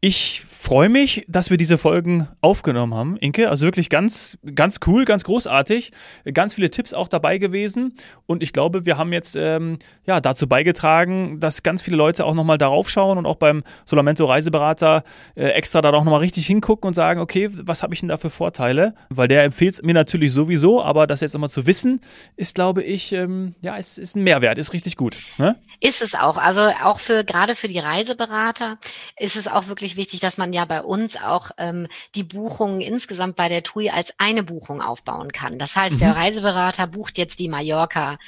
Ich 0.00 0.44
freue 0.68 0.88
mich, 0.88 1.24
dass 1.28 1.50
wir 1.50 1.56
diese 1.56 1.78
Folgen 1.78 2.28
aufgenommen 2.40 2.92
haben, 2.94 3.16
Inke. 3.16 3.48
Also 3.48 3.64
wirklich 3.64 3.88
ganz, 3.88 4.38
ganz 4.54 4.80
cool, 4.86 5.04
ganz 5.04 5.24
großartig. 5.24 5.92
Ganz 6.34 6.54
viele 6.54 6.68
Tipps 6.68 6.92
auch 6.92 7.08
dabei 7.08 7.38
gewesen. 7.38 7.94
Und 8.26 8.42
ich 8.42 8.52
glaube, 8.52 8.84
wir 8.84 8.98
haben 8.98 9.12
jetzt 9.12 9.34
ähm, 9.34 9.78
ja, 10.04 10.20
dazu 10.20 10.46
beigetragen, 10.46 11.40
dass 11.40 11.62
ganz 11.62 11.80
viele 11.80 11.96
Leute 11.96 12.26
auch 12.26 12.34
nochmal 12.34 12.58
darauf 12.58 12.90
schauen 12.90 13.18
und 13.18 13.26
auch 13.26 13.36
beim 13.36 13.64
Solamento 13.84 14.26
Reiseberater 14.26 15.04
äh, 15.36 15.46
extra 15.46 15.80
da 15.80 15.90
auch 15.90 16.04
nochmal 16.04 16.20
richtig 16.20 16.46
hingucken 16.46 16.86
und 16.88 16.94
sagen, 16.94 17.20
okay, 17.20 17.48
was 17.50 17.82
habe 17.82 17.94
ich 17.94 18.00
denn 18.00 18.08
da 18.08 18.18
für 18.18 18.30
Vorteile? 18.30 18.94
Weil 19.08 19.26
der 19.26 19.44
empfiehlt 19.44 19.74
es 19.74 19.82
mir 19.82 19.94
natürlich 19.94 20.32
sowieso, 20.32 20.82
aber 20.82 21.06
das 21.06 21.22
jetzt 21.22 21.32
nochmal 21.32 21.50
zu 21.50 21.66
wissen, 21.66 22.00
ist, 22.36 22.54
glaube 22.54 22.82
ich, 22.82 23.12
ähm, 23.12 23.54
ja, 23.62 23.76
ist, 23.76 23.98
ist 23.98 24.16
ein 24.16 24.22
Mehrwert, 24.22 24.58
ist 24.58 24.72
richtig 24.72 24.96
gut. 24.96 25.16
Ne? 25.38 25.56
Ist 25.80 26.02
es 26.02 26.14
auch. 26.14 26.36
Also 26.36 26.60
auch 26.82 27.00
für 27.00 27.24
gerade 27.24 27.54
für 27.54 27.68
die 27.68 27.78
Reiseberater 27.78 28.78
ist 29.16 29.36
es 29.36 29.46
auch 29.48 29.68
wirklich 29.68 29.87
wichtig, 29.96 30.20
dass 30.20 30.38
man 30.38 30.52
ja 30.52 30.64
bei 30.64 30.82
uns 30.82 31.16
auch 31.16 31.50
ähm, 31.58 31.88
die 32.14 32.24
Buchungen 32.24 32.80
insgesamt 32.80 33.36
bei 33.36 33.48
der 33.48 33.62
TUI 33.62 33.90
als 33.90 34.14
eine 34.18 34.42
Buchung 34.42 34.82
aufbauen 34.82 35.32
kann. 35.32 35.58
Das 35.58 35.76
heißt, 35.76 35.96
mhm. 35.96 36.00
der 36.00 36.16
Reiseberater 36.16 36.86
bucht 36.86 37.18
jetzt 37.18 37.38
die 37.38 37.48
Mallorca 37.48 38.18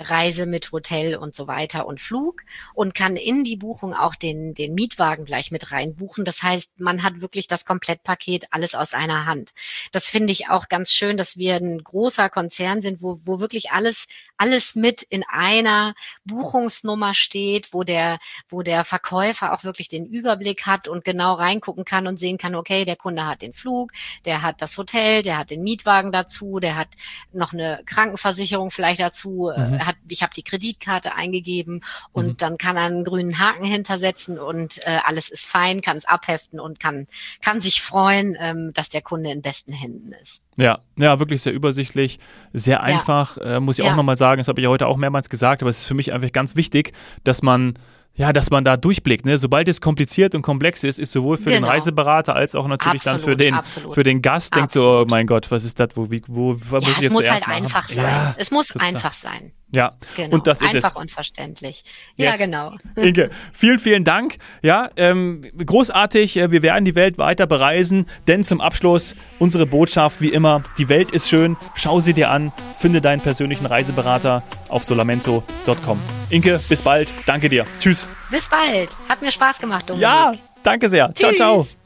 Reise 0.00 0.46
mit 0.46 0.72
Hotel 0.72 1.16
und 1.16 1.34
so 1.34 1.46
weiter 1.46 1.86
und 1.86 2.00
Flug 2.00 2.42
und 2.74 2.94
kann 2.94 3.16
in 3.16 3.44
die 3.44 3.56
Buchung 3.56 3.94
auch 3.94 4.14
den, 4.14 4.54
den 4.54 4.74
Mietwagen 4.74 5.24
gleich 5.24 5.50
mit 5.50 5.72
reinbuchen. 5.72 6.24
Das 6.24 6.42
heißt, 6.42 6.80
man 6.80 7.02
hat 7.02 7.20
wirklich 7.20 7.48
das 7.48 7.66
Komplettpaket 7.66 8.46
alles 8.50 8.74
aus 8.74 8.94
einer 8.94 9.26
Hand. 9.26 9.52
Das 9.92 10.08
finde 10.08 10.32
ich 10.32 10.48
auch 10.48 10.68
ganz 10.68 10.92
schön, 10.92 11.16
dass 11.16 11.36
wir 11.36 11.56
ein 11.56 11.82
großer 11.84 12.30
Konzern 12.30 12.80
sind, 12.80 13.02
wo, 13.02 13.20
wo 13.24 13.40
wirklich 13.40 13.72
alles, 13.72 14.06
alles 14.38 14.74
mit 14.74 15.02
in 15.02 15.22
einer 15.28 15.94
Buchungsnummer 16.24 17.12
steht, 17.12 17.74
wo 17.74 17.84
der, 17.84 18.18
wo 18.48 18.62
der 18.62 18.84
Verkäufer 18.84 19.52
auch 19.52 19.64
wirklich 19.64 19.88
den 19.88 20.06
Überblick 20.06 20.66
hat 20.66 20.88
und 20.88 21.04
genau 21.04 21.34
reingucken 21.34 21.84
kann 21.84 22.06
und 22.06 22.18
sehen 22.18 22.38
kann, 22.38 22.54
okay, 22.54 22.84
der 22.84 22.96
Kunde 22.96 23.26
hat 23.26 23.42
den 23.42 23.52
Flug, 23.52 23.92
der 24.24 24.42
hat 24.42 24.62
das 24.62 24.78
Hotel, 24.78 25.22
der 25.22 25.36
hat 25.36 25.50
den 25.50 25.62
Mietwagen 25.62 26.10
dazu, 26.10 26.58
der 26.58 26.76
hat 26.76 26.88
noch 27.32 27.52
eine 27.52 27.82
Krankenversicherung 27.84 28.70
vielleicht 28.70 29.00
dazu, 29.00 29.52
mhm 29.54 29.89
hat, 29.90 29.96
ich 30.08 30.22
habe 30.22 30.34
die 30.34 30.42
Kreditkarte 30.42 31.14
eingegeben 31.14 31.82
und 32.12 32.26
mhm. 32.26 32.36
dann 32.36 32.58
kann 32.58 32.76
er 32.76 32.84
einen 32.84 33.04
grünen 33.04 33.38
Haken 33.38 33.64
hintersetzen 33.64 34.38
und 34.38 34.78
äh, 34.86 34.98
alles 35.04 35.28
ist 35.28 35.44
fein, 35.44 35.80
kann 35.80 35.96
es 35.96 36.04
abheften 36.04 36.60
und 36.60 36.80
kann, 36.80 37.06
kann 37.42 37.60
sich 37.60 37.82
freuen, 37.82 38.36
ähm, 38.38 38.72
dass 38.72 38.88
der 38.88 39.02
Kunde 39.02 39.30
in 39.30 39.42
besten 39.42 39.72
Händen 39.72 40.12
ist. 40.22 40.40
Ja, 40.56 40.80
ja, 40.96 41.18
wirklich 41.18 41.42
sehr 41.42 41.52
übersichtlich, 41.52 42.18
sehr 42.52 42.82
einfach, 42.82 43.36
ja. 43.36 43.56
äh, 43.56 43.60
muss 43.60 43.78
ich 43.78 43.84
ja. 43.84 43.92
auch 43.92 43.96
nochmal 43.96 44.16
sagen, 44.16 44.40
das 44.40 44.48
habe 44.48 44.60
ich 44.60 44.64
ja 44.64 44.70
heute 44.70 44.86
auch 44.86 44.96
mehrmals 44.96 45.30
gesagt, 45.30 45.62
aber 45.62 45.70
es 45.70 45.78
ist 45.78 45.86
für 45.86 45.94
mich 45.94 46.12
einfach 46.12 46.32
ganz 46.32 46.56
wichtig, 46.56 46.92
dass 47.24 47.42
man 47.42 47.74
ja, 48.20 48.34
dass 48.34 48.50
man 48.50 48.64
da 48.64 48.76
durchblickt. 48.76 49.24
Ne? 49.24 49.38
Sobald 49.38 49.66
es 49.66 49.80
kompliziert 49.80 50.34
und 50.34 50.42
komplex 50.42 50.84
ist, 50.84 50.98
ist 50.98 51.10
sowohl 51.10 51.38
für 51.38 51.44
genau. 51.44 51.62
den 51.62 51.64
Reiseberater 51.64 52.36
als 52.36 52.54
auch 52.54 52.68
natürlich 52.68 53.00
absolut, 53.06 53.40
dann 53.40 53.64
für 53.64 53.80
den, 53.80 53.92
für 53.94 54.02
den 54.02 54.20
Gast, 54.20 54.54
denkt 54.54 54.72
so, 54.72 55.00
oh 55.00 55.04
mein 55.08 55.26
Gott, 55.26 55.50
was 55.50 55.64
ist 55.64 55.80
das, 55.80 55.88
wo, 55.94 56.10
wie, 56.10 56.22
wo, 56.26 56.54
wo 56.68 56.76
ja, 56.76 56.86
muss 56.86 56.88
ich 56.90 56.98
jetzt 56.98 57.06
Es 57.06 57.12
muss 57.12 57.30
halt 57.30 57.48
einfach 57.48 57.88
sein. 57.88 57.96
Ja, 57.96 58.34
es 58.36 58.50
muss 58.50 58.68
total. 58.68 58.88
einfach 58.88 59.14
sein. 59.14 59.52
Ja, 59.72 59.92
genau. 60.16 60.34
und 60.34 60.46
das 60.46 60.60
ist 60.60 60.74
Einfach 60.74 60.90
es. 60.90 61.00
und 61.00 61.10
verständlich. 61.12 61.84
Yes. 62.16 62.38
Ja, 62.38 62.44
genau. 62.44 62.74
Inge, 62.96 63.30
vielen, 63.52 63.78
vielen 63.78 64.04
Dank. 64.04 64.36
Ja, 64.62 64.90
ähm, 64.96 65.42
großartig. 65.64 66.36
Äh, 66.36 66.50
wir 66.50 66.62
werden 66.62 66.84
die 66.84 66.96
Welt 66.96 67.18
weiter 67.18 67.46
bereisen, 67.46 68.06
denn 68.26 68.42
zum 68.42 68.60
Abschluss 68.60 69.14
unsere 69.38 69.66
Botschaft 69.66 70.20
wie 70.20 70.30
immer: 70.30 70.62
Die 70.76 70.88
Welt 70.88 71.12
ist 71.12 71.28
schön. 71.28 71.56
Schau 71.74 72.00
sie 72.00 72.14
dir 72.14 72.30
an. 72.30 72.52
Finde 72.78 73.00
deinen 73.00 73.20
persönlichen 73.20 73.64
Reiseberater 73.64 74.42
auf 74.68 74.84
solamento.com. 74.84 76.00
Inke, 76.30 76.60
bis 76.68 76.82
bald. 76.82 77.12
Danke 77.26 77.48
dir. 77.48 77.64
Tschüss. 77.78 78.08
Bis 78.30 78.48
bald. 78.48 78.90
Hat 79.08 79.22
mir 79.22 79.32
Spaß 79.32 79.58
gemacht, 79.58 79.88
Dominik. 79.88 80.02
Ja, 80.02 80.32
danke 80.62 80.88
sehr. 80.88 81.12
Tschüss. 81.14 81.36
Ciao, 81.36 81.64
ciao. 81.64 81.79